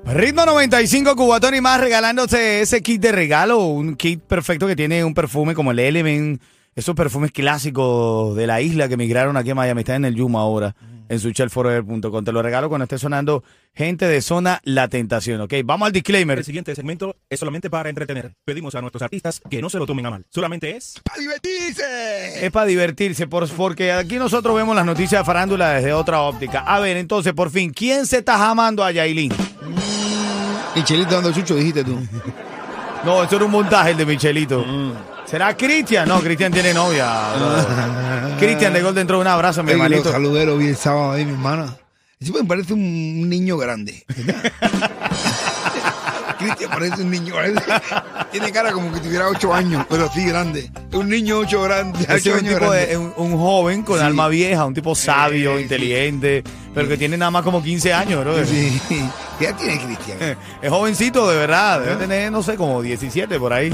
Ritmo 0.06 0.46
95 0.46 1.16
Cubatón 1.16 1.56
y 1.56 1.62
más 1.62 1.80
regalándose 1.80 2.62
ese 2.62 2.82
kit 2.84 3.02
de 3.02 3.12
regalo, 3.12 3.66
un 3.66 3.96
kit 3.96 4.22
perfecto 4.22 4.68
que 4.68 4.76
tiene 4.76 5.04
un 5.04 5.14
perfume 5.14 5.56
como 5.56 5.72
el 5.72 5.80
Element, 5.80 6.42
esos 6.76 6.94
perfumes 6.94 7.32
clásicos 7.32 8.36
de 8.36 8.46
la 8.46 8.62
isla 8.62 8.90
que 8.90 8.98
migraron 8.98 9.38
aquí 9.38 9.52
a 9.52 9.56
Miami, 9.56 9.80
están 9.80 9.98
en 9.98 10.06
el 10.06 10.16
Yuma 10.16 10.42
ahora, 10.42 10.76
en 11.14 11.20
suchelforever.com. 11.20 12.24
Te 12.26 12.32
lo 12.32 12.42
regalo 12.42 12.68
cuando 12.70 12.84
esté 12.84 12.98
sonando 12.98 13.44
gente 13.74 14.06
de 14.08 14.22
zona 14.22 14.60
La 14.64 14.88
Tentación, 14.88 15.40
¿ok? 15.42 15.54
Vamos 15.64 15.86
al 15.88 15.92
disclaimer. 15.94 16.38
El 16.40 16.44
siguiente 16.46 16.76
segmento 16.76 17.16
es 17.30 17.40
solamente 17.40 17.70
para 17.70 17.90
entretener. 17.90 18.34
Pedimos 18.46 18.76
a 18.76 18.82
nuestros 18.82 19.02
artistas 19.02 19.42
que 19.50 19.62
no 19.62 19.70
se 19.70 19.80
lo 19.80 19.86
tomen 19.86 20.06
a 20.06 20.10
mal. 20.12 20.26
Solamente 20.30 20.76
es 20.76 20.96
¡Para 21.04 21.20
divertirse! 21.22 22.46
Es 22.46 22.52
para 22.52 22.66
divertirse, 22.66 23.28
por- 23.28 23.48
porque 23.50 23.92
aquí 23.92 24.18
nosotros 24.18 24.56
vemos 24.56 24.76
las 24.76 24.86
noticias 24.86 25.22
de 25.22 25.26
farándula 25.26 25.72
desde 25.72 25.94
otra 25.94 26.22
óptica. 26.22 26.60
A 26.62 26.80
ver, 26.80 26.98
entonces, 26.98 27.34
por 27.34 27.50
fin, 27.50 27.72
¿quién 27.72 28.06
se 28.06 28.18
está 28.18 28.38
jamando 28.38 28.84
a 28.84 28.92
Yailin? 28.92 29.32
Michelito 30.76 31.16
dando 31.16 31.32
chucho, 31.32 31.56
dijiste 31.56 31.84
tú. 31.84 32.00
No, 33.06 33.24
eso 33.24 33.36
era 33.36 33.46
un 33.46 33.52
montaje 33.52 33.92
el 33.92 33.98
de 33.98 34.06
Michelito. 34.06 34.66
¿Será 35.26 35.56
Cristian? 35.58 36.08
No, 36.08 36.20
Cristian 36.22 36.52
tiene 36.52 36.74
novia. 36.74 37.10
Cristian 38.40 38.74
de 38.74 38.82
Gol 38.82 38.94
dentro 38.96 39.18
de 39.18 39.22
un 39.22 39.28
abrazo, 39.28 39.64
mi 39.64 39.72
Ey, 39.72 39.78
lo 39.78 39.84
hermanito. 39.86 40.12
saludé, 40.12 40.46
lo 40.46 40.58
vi 40.58 40.68
el 40.68 40.76
sábado 40.78 41.12
ahí, 41.14 41.26
mi 41.26 41.32
hermana. 41.32 41.76
Ese 42.20 42.32
me 42.32 42.44
parece 42.44 42.74
un 42.74 43.30
niño 43.30 43.58
grande. 43.58 44.06
Cristian 46.40 46.70
parece 46.72 47.02
un 47.04 47.10
niño 47.12 47.36
grande. 47.36 47.62
Tiene 48.32 48.52
cara 48.52 48.72
como 48.74 48.92
que 48.92 49.00
tuviera 49.00 49.30
ocho 49.30 49.54
años, 49.54 49.86
pero 49.90 50.10
sí 50.14 50.26
grande. 50.26 50.70
Un 50.92 51.08
niño 51.10 51.40
ocho 51.40 51.62
grande. 51.62 52.00
Ese 52.02 52.16
es 52.16 52.22
ocho 52.28 52.32
un 52.34 52.38
años 52.40 52.54
tipo 52.56 52.70
grande. 52.72 52.88
de, 52.88 52.98
un, 52.98 53.14
un 53.16 53.38
joven 53.38 53.84
con 53.84 53.98
Sí. 54.00 54.04
alma 54.06 54.28
vieja, 54.28 54.66
un 54.66 54.74
tipo 54.74 54.94
sabio, 54.94 55.54
Eh, 55.54 55.58
sí. 55.58 55.64
inteligente, 55.64 56.44
pero 56.74 56.88
que 56.90 56.98
tiene 56.98 57.16
nada 57.18 57.32
más 57.32 57.44
como 57.44 57.64
15 57.64 57.94
años, 57.94 58.22
bro. 58.26 58.46
Sí. 58.46 58.82
¿Qué 59.40 59.46
edad 59.46 59.56
tiene 59.58 59.80
Cristian? 59.86 60.18
Es 60.62 60.70
jovencito, 60.70 61.30
de 61.30 61.38
verdad. 61.38 61.80
Debe 61.82 61.96
tener, 61.96 62.32
no 62.32 62.44
sé, 62.44 62.56
como 62.56 62.82
17 62.82 63.40
por 63.40 63.54
ahí. 63.54 63.72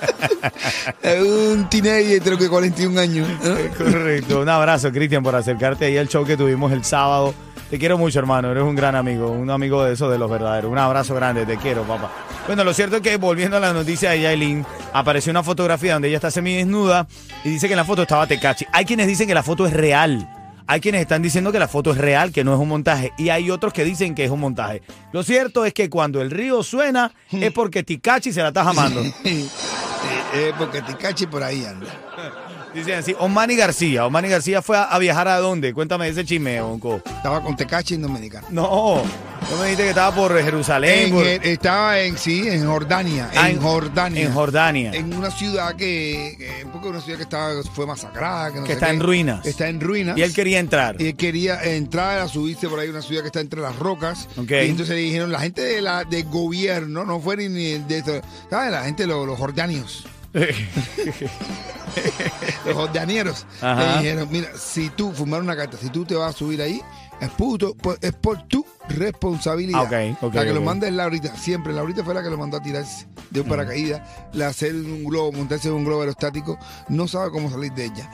Un 1.20 1.68
teenager, 1.68 2.20
creo 2.22 2.38
que 2.38 2.48
41 2.48 3.00
años. 3.00 3.28
Correcto. 3.76 4.40
Un 4.40 4.48
abrazo, 4.48 4.90
Cristian, 4.92 5.22
por 5.22 5.34
acercarte 5.34 5.86
ahí 5.86 5.96
al 5.96 6.08
show 6.08 6.24
que 6.24 6.36
tuvimos 6.36 6.72
el 6.72 6.84
sábado. 6.84 7.34
Te 7.70 7.78
quiero 7.78 7.96
mucho, 7.96 8.18
hermano. 8.18 8.50
Eres 8.50 8.64
un 8.64 8.74
gran 8.74 8.96
amigo. 8.96 9.30
Un 9.30 9.48
amigo 9.48 9.84
de 9.84 9.92
esos 9.92 10.10
de 10.10 10.18
los 10.18 10.28
verdaderos. 10.28 10.70
Un 10.70 10.78
abrazo 10.78 11.14
grande. 11.14 11.46
Te 11.46 11.56
quiero, 11.56 11.84
papá. 11.84 12.10
Bueno, 12.46 12.64
lo 12.64 12.74
cierto 12.74 12.96
es 12.96 13.02
que 13.02 13.16
volviendo 13.16 13.58
a 13.58 13.60
la 13.60 13.72
noticia 13.72 14.10
de 14.10 14.22
Yailin, 14.22 14.66
apareció 14.92 15.30
una 15.30 15.44
fotografía 15.44 15.92
donde 15.92 16.08
ella 16.08 16.16
está 16.16 16.32
semidesnuda 16.32 17.06
y 17.44 17.50
dice 17.50 17.68
que 17.68 17.74
en 17.74 17.78
la 17.78 17.84
foto 17.84 18.02
estaba 18.02 18.26
Tecachi. 18.26 18.66
Hay 18.72 18.84
quienes 18.84 19.06
dicen 19.06 19.28
que 19.28 19.34
la 19.34 19.44
foto 19.44 19.66
es 19.66 19.72
real. 19.72 20.28
Hay 20.66 20.80
quienes 20.80 21.00
están 21.00 21.22
diciendo 21.22 21.50
que 21.52 21.58
la 21.58 21.68
foto 21.68 21.92
es 21.92 21.98
real, 21.98 22.32
que 22.32 22.44
no 22.44 22.54
es 22.54 22.60
un 22.60 22.68
montaje. 22.68 23.12
Y 23.18 23.28
hay 23.28 23.50
otros 23.50 23.72
que 23.72 23.84
dicen 23.84 24.14
que 24.14 24.24
es 24.24 24.30
un 24.30 24.40
montaje. 24.40 24.82
Lo 25.12 25.22
cierto 25.22 25.64
es 25.64 25.72
que 25.72 25.90
cuando 25.90 26.20
el 26.20 26.30
río 26.30 26.62
suena 26.62 27.12
es 27.30 27.52
porque 27.52 27.82
Tikachi 27.82 28.32
se 28.32 28.40
la 28.40 28.48
está 28.48 28.64
jamando. 28.64 29.00
Eh, 30.02 30.48
eh, 30.48 30.52
porque 30.58 30.82
Ticachi 30.82 31.26
por 31.26 31.42
ahí 31.42 31.64
anda. 31.64 31.86
Dicen 32.74 32.94
así, 32.94 33.16
Omani 33.18 33.56
García. 33.56 34.06
Omani 34.06 34.28
García 34.28 34.62
fue 34.62 34.76
a, 34.76 34.84
a 34.84 34.98
viajar 35.00 35.26
a 35.26 35.38
dónde? 35.38 35.74
Cuéntame 35.74 36.06
ese 36.08 36.24
chisme, 36.24 36.60
Bonco. 36.60 37.02
Estaba 37.04 37.42
con 37.42 37.56
Tecachi 37.56 37.94
en 37.94 38.02
Dominicana. 38.02 38.46
No, 38.50 39.02
no 39.50 39.56
me 39.56 39.62
dijiste 39.64 39.82
que 39.82 39.88
estaba 39.88 40.14
por 40.14 40.40
Jerusalén. 40.40 41.08
En, 41.08 41.10
por- 41.12 41.26
estaba 41.26 41.98
en, 42.00 42.16
sí, 42.16 42.46
en 42.46 42.64
Jordania. 42.64 43.28
Ah, 43.36 43.50
en 43.50 43.60
Jordania. 43.60 44.22
En 44.24 44.32
Jordania. 44.32 44.92
En 44.92 45.12
una 45.12 45.32
ciudad 45.32 45.74
que, 45.74 46.36
que- 46.38 46.66
porque 46.72 46.86
una 46.88 47.00
ciudad 47.00 47.16
que 47.18 47.24
estaba, 47.24 47.50
fue 47.74 47.86
masacrada. 47.86 48.52
Que, 48.52 48.58
no 48.60 48.62
Que 48.62 48.68
sé 48.68 48.74
está 48.74 48.86
qué. 48.86 48.92
en 48.92 49.00
ruinas. 49.00 49.46
Está 49.46 49.68
en 49.68 49.80
ruinas. 49.80 50.16
y 50.16 50.22
él 50.22 50.32
quería 50.32 50.60
entrar. 50.60 50.94
Y 51.02 51.08
él 51.08 51.16
quería 51.16 51.64
entrar 51.64 52.20
a 52.20 52.28
subirse 52.28 52.68
por 52.68 52.78
ahí 52.78 52.86
a 52.86 52.90
una 52.92 53.02
ciudad 53.02 53.22
que 53.22 53.26
está 53.28 53.40
entre 53.40 53.60
las 53.60 53.76
rocas. 53.80 54.28
Y 54.36 54.54
entonces 54.54 54.94
le 54.94 55.00
dijeron, 55.02 55.32
la 55.32 55.40
gente 55.40 55.62
de 55.62 55.80
la, 55.82 56.04
del 56.04 56.22
gobierno, 56.26 57.04
no 57.04 57.18
fue 57.20 57.36
ni- 57.36 57.78
de 57.78 57.98
eso, 57.98 58.20
¿sabes? 58.48 58.70
La 58.70 58.84
gente, 58.84 59.08
los, 59.08 59.26
los 59.26 59.36
jordanios, 59.36 60.06
los 62.64 62.74
jordanieros, 62.74 63.46
le 63.60 63.98
dijeron, 63.98 64.28
mira, 64.30 64.48
si 64.56 64.90
tú, 64.90 65.12
fumar 65.12 65.40
una 65.40 65.56
carta, 65.56 65.76
si 65.76 65.90
tú 65.90 66.04
te 66.04 66.14
vas 66.14 66.34
a 66.34 66.38
subir 66.38 66.62
ahí, 66.62 66.80
es 67.20 67.28
puto, 67.30 67.74
pues, 67.74 67.98
es 68.00 68.14
por 68.14 68.42
tu 68.48 68.64
responsabilidad. 68.88 69.90
La 70.32 70.44
que 70.44 70.52
lo 70.52 70.62
manda 70.62 70.86
es 70.86 70.94
Laurita, 70.94 71.36
siempre. 71.36 71.72
Laurita 71.72 72.02
fue 72.02 72.14
la 72.14 72.22
que 72.22 72.30
lo 72.30 72.38
mandó 72.38 72.56
a 72.56 72.62
tirarse 72.62 73.06
de 73.30 73.42
un 73.42 73.48
paracaídas, 73.48 74.00
le 74.32 74.44
hacer 74.44 74.74
un 74.74 75.04
globo, 75.04 75.32
montarse 75.32 75.68
en 75.68 75.74
un 75.74 75.84
globo 75.84 76.00
aerostático, 76.00 76.58
no 76.88 77.06
sabe 77.08 77.30
cómo 77.30 77.50
salir 77.50 77.72
de 77.72 77.86
ella. 77.86 78.10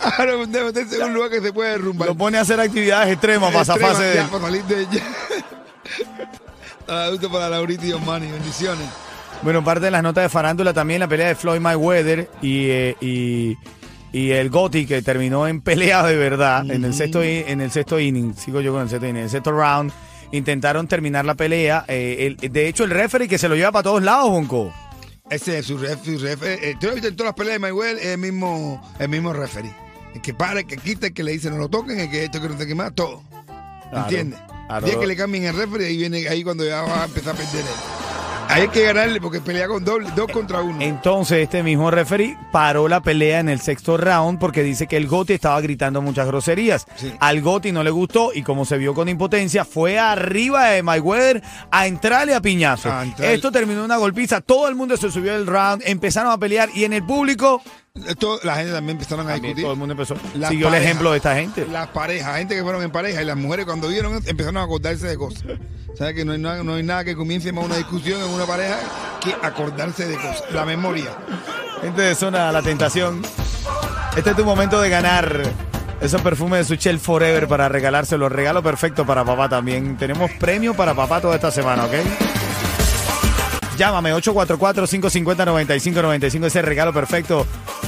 Ahora 0.00 0.36
meterse 0.46 0.96
en 0.96 1.04
un 1.04 1.14
lugar 1.14 1.30
que 1.30 1.40
se 1.40 1.52
puede 1.52 1.70
derrumbar. 1.70 2.08
Lo 2.08 2.14
pone 2.14 2.38
a 2.38 2.42
hacer 2.42 2.60
actividades 2.60 3.12
extremas 3.12 3.52
para 3.52 3.62
Extrema, 3.62 3.88
zafarse 3.88 4.18
de 4.18 4.24
para 4.24 4.44
salir 4.44 4.64
de 4.64 4.82
ella. 4.82 5.02
Saludos 6.86 7.30
para 7.32 7.48
Laurita 7.48 7.84
y 7.86 7.92
Osmani, 7.92 8.30
bendiciones. 8.30 8.86
Bueno, 9.42 9.62
parte 9.64 9.86
de 9.86 9.90
las 9.90 10.02
notas 10.02 10.24
de 10.24 10.28
farándula 10.28 10.72
también 10.72 11.00
la 11.00 11.08
pelea 11.08 11.28
de 11.28 11.34
Floyd 11.34 11.60
Mayweather 11.60 12.30
y, 12.40 12.68
eh, 12.70 12.96
y, 13.00 13.56
y 14.12 14.30
el 14.30 14.48
Gotti 14.50 14.86
que 14.86 15.02
terminó 15.02 15.46
en 15.46 15.60
pelea 15.60 16.02
de 16.04 16.16
verdad 16.16 16.68
en 16.70 16.84
el 16.84 16.94
sexto 16.94 17.22
en 17.22 17.60
el 17.60 17.70
sexto 17.70 18.00
inning. 18.00 18.34
Sigo 18.34 18.60
yo 18.60 18.72
con 18.72 18.82
el 18.82 18.88
sexto 18.88 19.06
inning, 19.06 19.18
en 19.18 19.24
el 19.24 19.30
sexto 19.30 19.52
round. 19.52 19.92
Intentaron 20.32 20.88
terminar 20.88 21.24
la 21.24 21.34
pelea. 21.34 21.84
eh, 21.88 22.36
el- 22.40 22.50
de 22.52 22.68
hecho, 22.68 22.84
el 22.84 22.90
referee 22.90 23.28
que 23.28 23.38
se 23.38 23.48
lo 23.48 23.54
lleva 23.56 23.72
para 23.72 23.82
todos 23.84 24.02
lados, 24.02 24.30
Bonco. 24.30 24.72
Ese 25.28 25.58
es 25.58 25.66
su 25.66 25.76
ref, 25.78 26.04
su 26.04 26.18
ref. 26.18 26.42
Eh, 26.44 26.74
tú 26.80 26.86
lo 26.86 26.90
has 26.90 26.94
visto 26.94 27.08
en 27.08 27.16
todas 27.16 27.28
las 27.30 27.34
peleas 27.36 27.54
de 27.56 27.58
Mayweather, 27.58 27.98
es 27.98 28.06
el 28.06 28.18
mismo, 28.18 28.94
el 28.98 29.08
mismo 29.08 29.32
referee. 29.32 29.74
El 30.14 30.22
que 30.22 30.32
para, 30.32 30.60
el 30.60 30.66
que 30.66 30.76
quita, 30.78 31.08
el 31.08 31.12
que 31.14 31.22
le 31.24 31.32
dice 31.32 31.50
no 31.50 31.58
lo 31.58 31.68
toquen, 31.68 31.98
el 32.00 32.10
que 32.10 32.24
esto, 32.24 32.40
que 32.40 32.48
no 32.48 32.56
qué 32.56 32.74
más, 32.74 32.94
todo. 32.94 33.22
¿Entiendes? 33.92 34.40
claro. 34.66 34.86
Es 34.86 34.96
que 34.96 35.06
le 35.06 35.16
cambien 35.16 35.44
el 35.44 35.56
referee, 35.56 35.86
ahí 35.86 35.96
viene, 35.96 36.28
ahí 36.28 36.42
cuando 36.42 36.64
ya 36.64 36.82
va 36.82 37.02
a 37.02 37.04
empezar 37.04 37.34
a 37.34 37.38
perder 37.38 37.60
él. 37.60 38.06
Ahí 38.48 38.62
hay 38.62 38.68
que 38.68 38.82
ganarle 38.82 39.20
porque 39.20 39.40
pelea 39.40 39.66
con 39.66 39.84
doble, 39.84 40.08
dos 40.14 40.30
contra 40.30 40.60
uno. 40.60 40.78
Entonces, 40.80 41.38
este 41.38 41.62
mismo 41.62 41.90
referee 41.90 42.38
paró 42.52 42.86
la 42.86 43.02
pelea 43.02 43.40
en 43.40 43.48
el 43.48 43.60
sexto 43.60 43.96
round 43.96 44.38
porque 44.38 44.62
dice 44.62 44.86
que 44.86 44.96
el 44.96 45.08
Gotti 45.08 45.32
estaba 45.32 45.60
gritando 45.60 46.00
muchas 46.00 46.28
groserías. 46.28 46.86
Sí. 46.96 47.12
Al 47.18 47.40
Gotti 47.40 47.72
no 47.72 47.82
le 47.82 47.90
gustó 47.90 48.30
y 48.32 48.42
como 48.42 48.64
se 48.64 48.78
vio 48.78 48.94
con 48.94 49.08
impotencia, 49.08 49.64
fue 49.64 49.98
arriba 49.98 50.66
de 50.68 50.82
Mayweather 50.82 51.42
a 51.70 51.86
entrarle 51.86 52.34
a 52.34 52.40
piñazo. 52.40 52.90
A. 52.90 53.04
Esto 53.18 53.50
terminó 53.50 53.80
en 53.80 53.86
una 53.86 53.96
golpiza, 53.96 54.40
todo 54.40 54.68
el 54.68 54.76
mundo 54.76 54.96
se 54.96 55.10
subió 55.10 55.32
del 55.32 55.46
round, 55.46 55.82
empezaron 55.84 56.30
a 56.30 56.38
pelear 56.38 56.68
y 56.74 56.84
en 56.84 56.92
el 56.92 57.04
público 57.04 57.62
Esto, 58.06 58.38
la 58.42 58.56
gente 58.56 58.72
también 58.72 58.98
empezaron 58.98 59.26
a 59.26 59.32
también 59.32 59.54
discutir. 59.54 59.64
todo 59.64 59.72
el 59.72 59.78
mundo 59.78 59.92
empezó. 59.92 60.14
Las 60.34 60.50
Siguió 60.50 60.66
el 60.66 60.72
parejas, 60.72 60.90
ejemplo 60.90 61.10
de 61.10 61.16
esta 61.16 61.34
gente. 61.34 61.66
Las 61.66 61.88
parejas, 61.88 62.36
gente 62.36 62.54
que 62.54 62.62
fueron 62.62 62.82
en 62.82 62.90
pareja 62.90 63.22
y 63.22 63.24
las 63.24 63.36
mujeres 63.36 63.64
cuando 63.64 63.88
vieron 63.88 64.14
esto, 64.14 64.30
empezaron 64.30 64.58
a 64.58 64.62
acordarse 64.62 65.06
de 65.06 65.16
cosas. 65.16 65.42
¿Sabes 65.96 66.14
que 66.14 66.24
no 66.24 66.32
hay, 66.32 66.38
nada, 66.38 66.62
no 66.62 66.74
hay 66.74 66.82
nada 66.82 67.04
que 67.04 67.16
comience 67.16 67.50
más 67.52 67.64
una 67.64 67.76
discusión 67.76 68.20
en 68.20 68.28
una 68.28 68.44
pareja 68.44 68.78
que 69.22 69.34
acordarse 69.42 70.06
de 70.06 70.16
cosas? 70.16 70.44
La 70.52 70.64
memoria. 70.66 71.16
Gente 71.80 72.02
de 72.02 72.14
zona 72.14 72.52
la 72.52 72.62
tentación. 72.62 73.22
Este 74.16 74.30
es 74.30 74.36
tu 74.36 74.44
momento 74.44 74.80
de 74.80 74.90
ganar 74.90 75.42
esos 76.00 76.20
perfumes 76.20 76.60
de 76.60 76.64
Suchel 76.76 76.98
Forever 76.98 77.48
para 77.48 77.68
regalárselo. 77.68 78.28
Regalo 78.28 78.62
perfecto 78.62 79.06
para 79.06 79.24
papá 79.24 79.48
también. 79.48 79.96
Tenemos 79.96 80.30
premio 80.32 80.74
para 80.74 80.94
papá 80.94 81.20
toda 81.20 81.34
esta 81.34 81.50
semana, 81.50 81.86
¿ok? 81.86 81.94
Llámame 83.76 84.14
844-550-9595. 84.14 86.46
Ese 86.46 86.62
regalo 86.62 86.92
perfecto. 86.92 87.46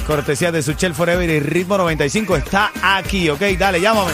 Cortesía 0.09 0.51
de 0.51 0.63
Suchel 0.63 0.95
Forever 0.95 1.29
y 1.29 1.39
Ritmo 1.39 1.77
95 1.77 2.35
está 2.35 2.71
aquí, 2.81 3.29
¿ok? 3.29 3.41
Dale, 3.59 3.79
llámame. 3.79 4.11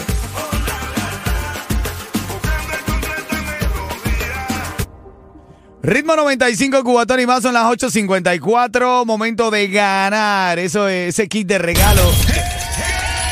Ritmo 5.82 6.18
95, 6.18 6.84
Cubatón 6.84 7.22
y 7.22 7.25
más 7.25 7.44
son 7.44 7.54
las 7.54 7.64
8.54. 7.64 9.06
Momento 9.06 9.50
de 9.50 9.70
ganar. 9.70 10.60
Eso 10.60 10.90
es 10.90 11.18
ese 11.18 11.30
kit 11.30 11.48
de 11.48 11.60
regalo 11.60 12.04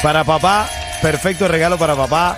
para 0.01 0.23
papá. 0.23 0.69
Perfecto 1.01 1.49
regalo 1.49 1.77
para 1.77 1.97
papá. 1.97 2.37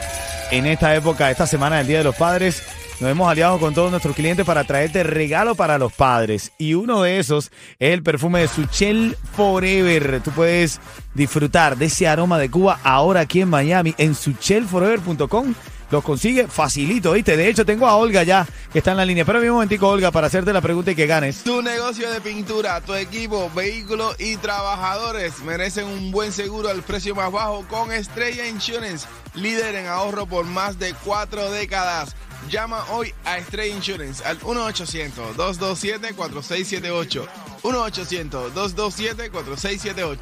en 0.50 0.66
esta 0.66 0.96
época, 0.96 1.30
esta 1.30 1.46
semana 1.46 1.78
del 1.78 1.86
Día 1.86 2.00
de 2.00 2.04
los 2.04 2.16
Padres, 2.16 2.64
nos 3.00 3.12
hemos 3.12 3.30
aliado 3.30 3.60
con 3.60 3.74
todos 3.74 3.92
nuestros 3.92 4.16
clientes 4.16 4.46
para 4.46 4.64
traerte 4.64 5.04
regalo 5.04 5.56
para 5.56 5.78
los 5.78 5.94
padres. 5.94 6.52
Y 6.58 6.74
uno 6.76 7.02
de 7.02 7.20
esos 7.20 7.52
es 7.80 7.94
el 7.94 8.04
perfume 8.04 8.42
de 8.42 8.48
Suchel 8.48 9.18
Forever. 9.36 10.22
Tú 10.22 10.32
puedes 10.32 10.80
disfrutar 11.14 11.78
de 11.78 11.86
ese 11.86 12.08
aroma 12.08 12.40
de 12.40 12.50
Cuba 12.50 12.80
ahora 12.84 13.22
aquí 13.22 13.42
en 13.42 13.50
Miami 13.50 13.94
en 13.98 14.16
suchelforever.com. 14.16 15.54
Los 15.92 16.04
consigue 16.04 16.48
facilito, 16.48 17.12
¿viste? 17.12 17.38
De 17.38 17.48
hecho, 17.48 17.66
tengo 17.66 17.88
a 17.88 17.96
Olga 17.96 18.24
ya, 18.24 18.48
que 18.72 18.80
está 18.80 18.92
en 18.92 18.98
la 18.98 19.06
línea. 19.06 19.22
Espera 19.22 19.40
un 19.40 19.48
momentico, 19.50 19.88
Olga, 19.88 20.12
para 20.12 20.28
hacerte 20.28 20.52
la 20.52 20.62
pregunta 20.62 20.92
y 20.92 20.96
que 20.96 21.06
ganes. 21.06 21.44
Tu 21.44 21.62
negocio 21.62 22.12
de 22.12 22.22
pintura, 22.22 22.82
tu 22.82 22.96
equipo, 22.96 23.52
vehículos 23.54 24.16
y 24.20 24.36
trabajadores 24.38 25.40
merecen 25.44 25.86
un 25.86 26.12
buen 26.12 26.32
seguro 26.32 26.70
al 26.70 26.82
precio 26.82 27.14
más 27.14 27.32
bajo 27.32 27.66
con 27.68 27.92
Estrella 27.92 28.48
Insurance, 28.48 29.08
líder 29.36 29.76
en 29.76 29.86
ahorro 29.86 30.26
por 30.26 30.46
más 30.46 30.80
de 30.80 30.96
cuatro 31.04 31.52
décadas. 31.52 32.16
Llama 32.50 32.84
hoy 32.92 33.14
a 33.26 33.38
Estrella 33.38 33.76
Insurance 33.76 34.24
al 34.24 34.40
1-800-227-4678. 34.40 37.28
1-800-227-4678. 37.64 40.18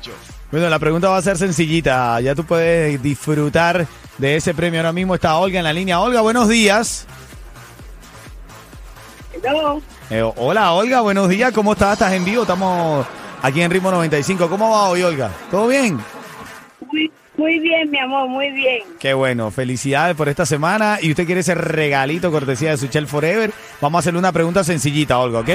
Bueno, 0.51 0.70
la 0.70 0.80
pregunta 0.80 1.10
va 1.10 1.18
a 1.18 1.22
ser 1.22 1.38
sencillita. 1.38 2.20
Ya 2.22 2.34
tú 2.36 2.46
puedes 2.46 3.01
disfrutar 3.01 3.88
de 4.18 4.36
ese 4.36 4.53
premio. 4.53 4.80
Ahora 4.80 4.94
mismo 4.94 5.15
está 5.15 5.36
Olga 5.36 5.60
en 5.60 5.65
la 5.65 5.74
línea. 5.74 6.00
Olga, 6.00 6.22
buenos 6.22 6.48
días. 6.48 7.06
Eh, 10.10 10.24
hola, 10.38 10.72
Olga, 10.74 11.01
buenos 11.01 11.27
días. 11.27 11.51
¿Cómo 11.51 11.74
estás? 11.74 11.94
¿Estás 11.94 12.13
en 12.13 12.24
vivo? 12.24 12.44
Estamos 12.44 13.06
aquí 13.42 13.62
en 13.62 13.70
Ritmo 13.70 13.92
95. 13.92 14.50
¿Cómo 14.50 14.70
va 14.70 14.88
hoy, 14.89 15.03
Olga? 15.03 15.30
¿Todo 15.51 15.68
bien? 15.68 16.00
Muy, 17.44 17.60
bien, 17.60 17.92
mi 17.92 18.00
amor, 18.00 18.30
muy 18.30 18.52
bien. 18.52 18.84
Qué 19.00 19.14
bueno. 19.14 19.52
Felicidades 19.52 20.16
por 20.16 20.30
esta 20.30 20.46
semana. 20.46 21.00
Y 21.02 21.10
usted 21.10 21.26
quiere 21.26 21.42
ese 21.42 21.54
regalito 21.54 22.32
cortesía 22.32 22.70
de 22.72 22.78
Suchel 22.78 23.06
Forever. 23.06 23.52
Vamos 23.82 23.98
a 23.98 24.00
hacerle 24.00 24.20
una 24.20 24.32
pregunta 24.32 24.64
sencillita, 24.64 25.20
Olga, 25.20 25.40
¿ok? 25.40 25.50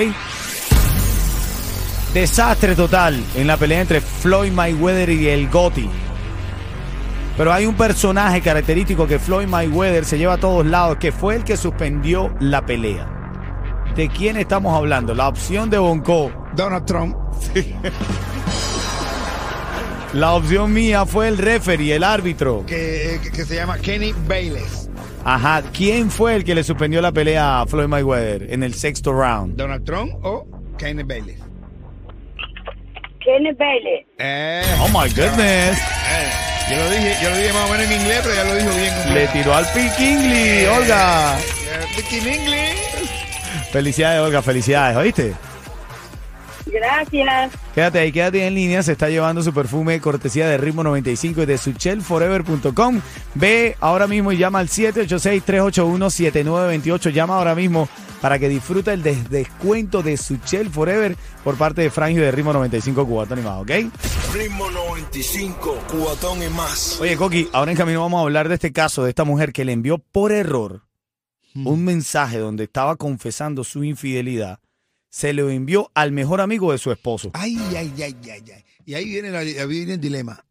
Desastre 2.13 2.75
total 2.75 3.19
en 3.35 3.47
la 3.47 3.57
pelea 3.57 3.81
entre 3.81 4.03
Floyd 4.03 4.53
Mayweather 4.53 5.09
y 5.09 5.29
el 5.29 5.49
Gotti. 5.49 5.89
Pero 7.39 7.55
hay 7.55 7.65
un 7.65 7.75
personaje 7.75 8.43
característico 8.43 9.07
que 9.07 9.19
Floyd 9.19 9.47
Mayweather 9.47 10.05
se 10.05 10.19
lleva 10.19 10.35
a 10.35 10.39
todos 10.39 10.67
lados, 10.67 10.99
que 10.99 11.11
fue 11.11 11.37
el 11.37 11.45
que 11.45 11.57
suspendió 11.57 12.35
la 12.39 12.67
pelea. 12.67 13.09
¿De 13.97 14.11
quién 14.11 14.37
estamos 14.37 14.77
hablando? 14.77 15.15
La 15.15 15.29
opción 15.29 15.71
de 15.71 15.79
Bonco. 15.79 16.31
Donald 16.55 16.85
Trump. 16.85 17.17
La 20.19 20.35
opción 20.35 20.73
mía 20.73 21.07
fue 21.07 21.29
el 21.29 21.39
referee, 21.39 21.95
el 21.95 22.03
árbitro. 22.03 22.65
Que, 22.67 23.21
que- 23.23 23.31
que 23.31 23.45
se 23.45 23.55
llama 23.55 23.79
Kenny 23.79 24.13
Bayless. 24.27 24.91
Ajá, 25.25 25.63
¿quién 25.73 26.11
fue 26.11 26.35
el 26.35 26.43
que 26.45 26.55
le 26.57 26.65
suspendió 26.65 27.01
la 27.01 27.13
pelea 27.13 27.61
a 27.61 27.67
Floyd 27.67 27.87
Mayweather 27.87 28.53
en 28.53 28.63
el 28.65 28.75
sexto 28.75 29.13
round? 29.13 29.57
Donald 29.57 29.85
Trump 29.85 30.13
o 30.25 30.45
Kenny 30.77 31.03
Bayless. 31.05 31.39
Kenny 33.25 33.53
Bailey. 33.53 34.07
Eh, 34.19 34.63
Oh 34.81 34.89
my 34.89 35.09
goodness. 35.11 35.79
eh, 35.79 36.31
yo 36.71 36.77
lo 36.77 36.91
dije, 36.91 37.15
yo 37.23 37.31
lo 37.31 37.37
dije 37.37 37.53
más 37.53 37.69
o 37.69 37.73
menos 37.73 37.87
en 37.87 38.01
inglés, 38.01 38.21
pero 38.23 38.35
ya 38.35 38.45
lo 38.45 38.55
dijo 38.57 38.71
bien. 38.75 39.15
Le 39.15 39.27
tiró 39.29 39.55
al 39.55 39.67
piquingli, 39.73 40.67
Olga. 40.67 41.39
Eh, 41.39 41.87
speaking 41.93 42.27
English. 42.29 43.71
Felicidades, 43.71 44.21
Olga, 44.23 44.43
felicidades, 44.43 44.97
¿oíste? 44.97 45.35
Gracias. 46.73 47.53
Quédate 47.75 47.99
ahí, 47.99 48.13
quédate 48.13 48.47
en 48.47 48.55
línea. 48.55 48.83
Se 48.83 48.93
está 48.93 49.09
llevando 49.09 49.43
su 49.43 49.53
perfume 49.55 50.01
cortesía 50.01 50.47
de 50.49 50.59
Ritmo 50.59 50.83
95 50.85 51.43
y 51.43 51.47
de 51.47 51.59
suchelforever.com. 51.59 53.01
Ve 53.35 53.77
ahora 53.81 54.07
mismo 54.07 54.31
y 54.33 54.37
llama 54.39 54.59
al 54.61 54.69
786-381-7928. 54.69 57.11
Llama 57.13 57.37
ahora 57.39 57.55
mismo 57.55 57.89
para 58.21 58.39
que 58.39 58.49
disfrute 58.49 58.93
el 58.93 59.03
des- 59.03 59.31
descuento 59.31 60.03
de 60.03 60.17
Suchel 60.17 60.71
Forever 60.71 61.17
por 61.45 61.57
parte 61.57 61.83
de 61.83 61.91
Frangio 61.91 62.23
de 62.23 62.31
Ritmo 62.33 62.53
95 62.53 63.07
Cubatón 63.07 63.39
y 63.39 63.43
más, 63.43 63.61
¿ok? 63.63 63.71
Ritmo 64.35 64.71
95, 64.71 65.79
cubatón 65.91 66.43
y 66.43 66.49
más. 66.49 66.99
Oye, 67.01 67.17
Coqui, 67.17 67.49
ahora 67.53 67.71
en 67.71 67.77
camino 67.79 68.03
vamos 68.03 68.19
a 68.19 68.23
hablar 68.23 68.49
de 68.49 68.57
este 68.57 68.73
caso 68.73 69.05
de 69.05 69.11
esta 69.11 69.23
mujer 69.25 69.53
que 69.53 69.65
le 69.65 69.73
envió 69.73 69.99
por 69.99 70.33
error 70.33 70.83
un 71.55 71.85
mensaje 71.85 72.39
donde 72.39 72.65
estaba 72.65 72.97
confesando 72.97 73.63
su 73.65 73.83
infidelidad. 73.85 74.59
Se 75.11 75.33
lo 75.33 75.49
envió 75.51 75.91
al 75.95 76.13
mejor 76.13 76.41
amigo 76.41 76.73
de 76.73 76.79
su 76.79 76.93
esposo. 76.93 77.31
Ay, 77.35 77.57
ay, 77.77 77.93
ay, 77.97 78.17
ay, 78.25 78.43
ay. 78.55 78.65
Y 78.85 78.95
ahí 78.95 79.05
viene, 79.07 79.31
la- 79.31 79.41
ahí 79.41 79.67
viene 79.67 79.95
el 79.95 80.01
dilema. 80.01 80.45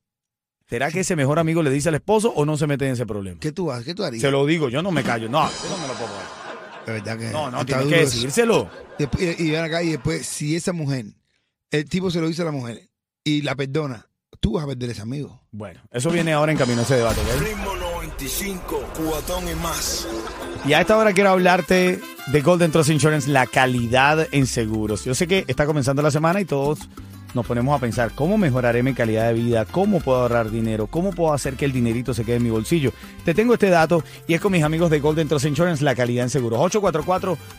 ¿Será 0.70 0.92
que 0.92 1.00
ese 1.02 1.16
mejor 1.16 1.40
amigo 1.40 1.64
le 1.64 1.70
dice 1.72 1.90
al 1.90 1.96
esposo 1.96 2.32
o 2.36 2.44
no 2.46 2.58
se 2.58 2.68
mete 2.68 2.86
en 2.86 2.94
ese 2.94 3.06
problema? 3.06 3.40
¿Qué 3.40 3.52
tú 3.52 3.72
haces? 3.72 3.86
¿Qué 3.86 3.96
tú 3.96 4.04
harías? 4.04 4.22
Se 4.22 4.32
lo 4.32 4.46
digo, 4.46 4.68
yo 4.70 4.82
no 4.82 4.92
me 4.92 5.04
callo. 5.04 5.30
No, 5.30 5.48
yo 5.50 5.70
no 5.70 5.78
me 5.78 5.88
lo 5.88 5.94
puedo 5.94 6.08
poner. 6.10 6.86
De 6.86 6.92
verdad 6.94 7.18
que 7.18 7.30
No, 7.32 7.52
no, 7.52 7.62
está 7.62 7.66
tienes 7.66 7.84
duro 7.86 7.98
que 7.98 8.04
eso. 8.04 8.16
decírselo. 8.16 8.70
Después- 8.98 9.40
y 9.40 9.52
ven 9.52 9.64
acá 9.64 9.84
y 9.84 9.92
después, 9.92 10.26
si 10.26 10.56
esa 10.56 10.74
mujer, 10.74 11.06
el 11.72 11.88
tipo 11.88 12.12
se 12.12 12.20
lo 12.20 12.28
dice 12.28 12.42
a 12.42 12.46
la 12.46 12.52
mujer 12.52 12.90
y 13.24 13.42
la 13.44 13.56
perdona, 13.56 14.10
tú 14.40 14.54
vas 14.54 14.64
a 14.64 14.68
perder 14.68 14.90
ese 14.90 15.02
amigo. 15.02 15.42
Bueno, 15.52 15.82
eso 15.92 16.10
viene 16.10 16.34
ahora 16.34 16.52
en 16.52 16.58
camino 16.58 16.82
ese 16.82 16.96
debate, 16.96 17.22
¿ok? 17.22 17.42
Ritmo 17.42 17.76
95, 18.18 18.84
cubatón 18.96 19.48
y 19.48 19.54
más. 19.62 20.08
Y 20.66 20.74
a 20.74 20.82
esta 20.82 20.98
hora 20.98 21.14
quiero 21.14 21.30
hablarte 21.30 22.00
de 22.26 22.42
Golden 22.42 22.72
Trust 22.72 22.90
Insurance, 22.90 23.30
la 23.30 23.46
calidad 23.46 24.28
en 24.32 24.48
seguros. 24.48 25.06
Yo 25.06 25.14
sé 25.14 25.28
que 25.28 25.46
está 25.48 25.68
comenzando 25.68 26.02
la 26.02 26.10
semana 26.10 26.42
y 26.42 26.46
todos 26.46 26.80
nos 27.36 27.46
ponemos 27.46 27.78
a 27.78 27.80
pensar 27.80 28.14
cómo 28.16 28.40
mejoraré 28.40 28.82
mi 28.82 28.96
calidad 28.96 29.28
de 29.28 29.36
vida, 29.36 29.66
cómo 29.66 30.00
puedo 30.00 30.22
ahorrar 30.22 30.50
dinero, 30.50 30.88
cómo 30.88 31.12
puedo 31.12 31.32
hacer 31.32 31.58
que 31.58 31.66
el 31.66 31.72
dinerito 31.72 32.16
se 32.16 32.26
quede 32.26 32.38
en 32.38 32.44
mi 32.44 32.50
bolsillo. 32.50 32.92
Te 33.24 33.36
tengo 33.36 33.54
este 33.54 33.70
dato 33.70 34.04
y 34.28 34.34
es 34.34 34.42
con 34.42 34.52
mis 34.52 34.64
amigos 34.64 34.90
de 34.90 35.00
Golden 35.00 35.28
Trust 35.28 35.46
Insurance, 35.46 35.84
la 35.84 35.94
calidad 35.94 36.24
en 36.24 36.32
seguros. 36.32 36.60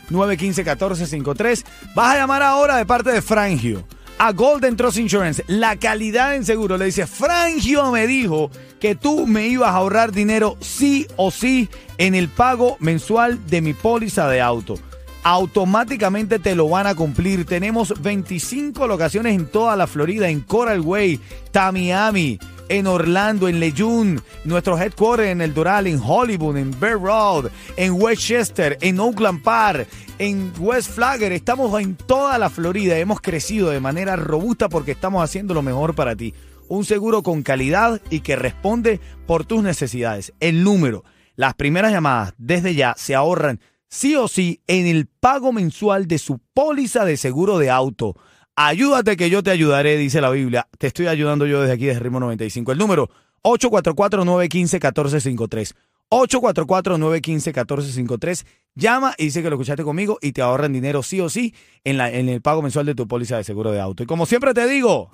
844-915-1453. 0.09 1.63
Vas 1.95 2.15
a 2.15 2.17
llamar 2.17 2.43
ahora 2.43 2.75
de 2.75 2.85
parte 2.85 3.11
de 3.11 3.21
Frangio 3.21 3.85
a 4.19 4.33
Golden 4.33 4.75
Trust 4.75 4.99
Insurance, 4.99 5.43
la 5.47 5.77
calidad 5.77 6.35
en 6.35 6.45
seguro. 6.45 6.77
Le 6.77 6.85
dice, 6.85 7.07
Frangio 7.07 7.89
me 7.91 8.05
dijo 8.05 8.51
que 8.79 8.93
tú 8.93 9.25
me 9.25 9.47
ibas 9.47 9.69
a 9.69 9.77
ahorrar 9.77 10.11
dinero 10.11 10.57
sí 10.59 11.07
o 11.15 11.31
sí 11.31 11.69
en 11.97 12.15
el 12.15 12.27
pago 12.27 12.75
mensual 12.79 13.47
de 13.47 13.61
mi 13.61 13.73
póliza 13.73 14.29
de 14.29 14.41
auto. 14.41 14.75
Automáticamente 15.23 16.37
te 16.37 16.53
lo 16.53 16.67
van 16.69 16.87
a 16.87 16.95
cumplir. 16.95 17.45
Tenemos 17.45 17.93
25 18.01 18.87
locaciones 18.87 19.35
en 19.35 19.47
toda 19.47 19.75
la 19.75 19.87
Florida, 19.87 20.29
en 20.29 20.41
Coral 20.41 20.81
Way, 20.81 21.19
Tamiami, 21.51 22.39
en 22.69 22.87
Orlando, 22.87 23.49
en 23.49 23.59
Leyun, 23.59 24.21
nuestros 24.45 24.79
headquarters 24.79 25.29
en 25.29 25.41
El 25.41 25.53
Doral, 25.53 25.87
en 25.87 25.99
Hollywood, 26.03 26.57
en 26.57 26.79
Bear 26.79 26.99
Road, 26.99 27.49
en 27.75 27.93
Westchester, 27.93 28.77
en 28.81 28.99
Oakland 28.99 29.43
Park, 29.43 29.87
en 30.19 30.53
West 30.59 30.91
Flagger. 30.91 31.31
Estamos 31.31 31.81
en 31.81 31.95
toda 31.95 32.37
la 32.37 32.49
Florida. 32.49 32.97
Hemos 32.97 33.19
crecido 33.21 33.71
de 33.71 33.79
manera 33.79 34.15
robusta 34.15 34.69
porque 34.69 34.91
estamos 34.91 35.23
haciendo 35.23 35.53
lo 35.53 35.61
mejor 35.61 35.95
para 35.95 36.15
ti. 36.15 36.33
Un 36.67 36.85
seguro 36.85 37.23
con 37.23 37.41
calidad 37.41 37.99
y 38.09 38.19
que 38.21 38.35
responde 38.35 38.99
por 39.25 39.43
tus 39.45 39.63
necesidades. 39.63 40.33
El 40.39 40.63
número, 40.63 41.03
las 41.35 41.55
primeras 41.55 41.91
llamadas 41.91 42.35
desde 42.37 42.75
ya 42.75 42.93
se 42.97 43.15
ahorran 43.15 43.59
sí 43.89 44.15
o 44.15 44.27
sí 44.27 44.61
en 44.67 44.85
el 44.85 45.07
pago 45.07 45.51
mensual 45.51 46.07
de 46.07 46.19
su 46.19 46.39
póliza 46.53 47.05
de 47.05 47.17
seguro 47.17 47.57
de 47.57 47.71
auto. 47.71 48.15
Ayúdate 48.61 49.15
que 49.15 49.29
yo 49.29 49.41
te 49.41 49.51
ayudaré, 49.51 49.95
dice 49.95 50.19
la 50.19 50.29
Biblia. 50.29 50.67
Te 50.77 50.87
estoy 50.87 51.07
ayudando 51.07 51.45
yo 51.45 51.61
desde 51.61 51.75
aquí, 51.75 51.85
desde 51.85 52.01
Ritmo 52.01 52.19
95. 52.19 52.73
El 52.73 52.77
número 52.77 53.09
844-915-1453. 53.43 55.75
844-915-1453. 56.09 58.45
Llama 58.75 59.15
y 59.17 59.23
dice 59.23 59.41
que 59.41 59.49
lo 59.49 59.55
escuchaste 59.55 59.85
conmigo 59.85 60.17
y 60.21 60.33
te 60.33 60.41
ahorran 60.41 60.73
dinero 60.73 61.03
sí 61.03 61.21
o 61.21 61.29
sí 61.29 61.55
en, 61.85 61.97
la, 61.97 62.11
en 62.11 62.27
el 62.27 62.41
pago 62.41 62.61
mensual 62.61 62.85
de 62.85 62.95
tu 62.95 63.07
póliza 63.07 63.37
de 63.37 63.45
seguro 63.45 63.71
de 63.71 63.79
auto. 63.79 64.03
Y 64.03 64.05
como 64.05 64.25
siempre 64.25 64.53
te 64.53 64.67
digo... 64.67 65.09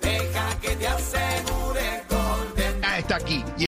Ah, 2.82 2.98
está 2.98 3.14
aquí. 3.14 3.44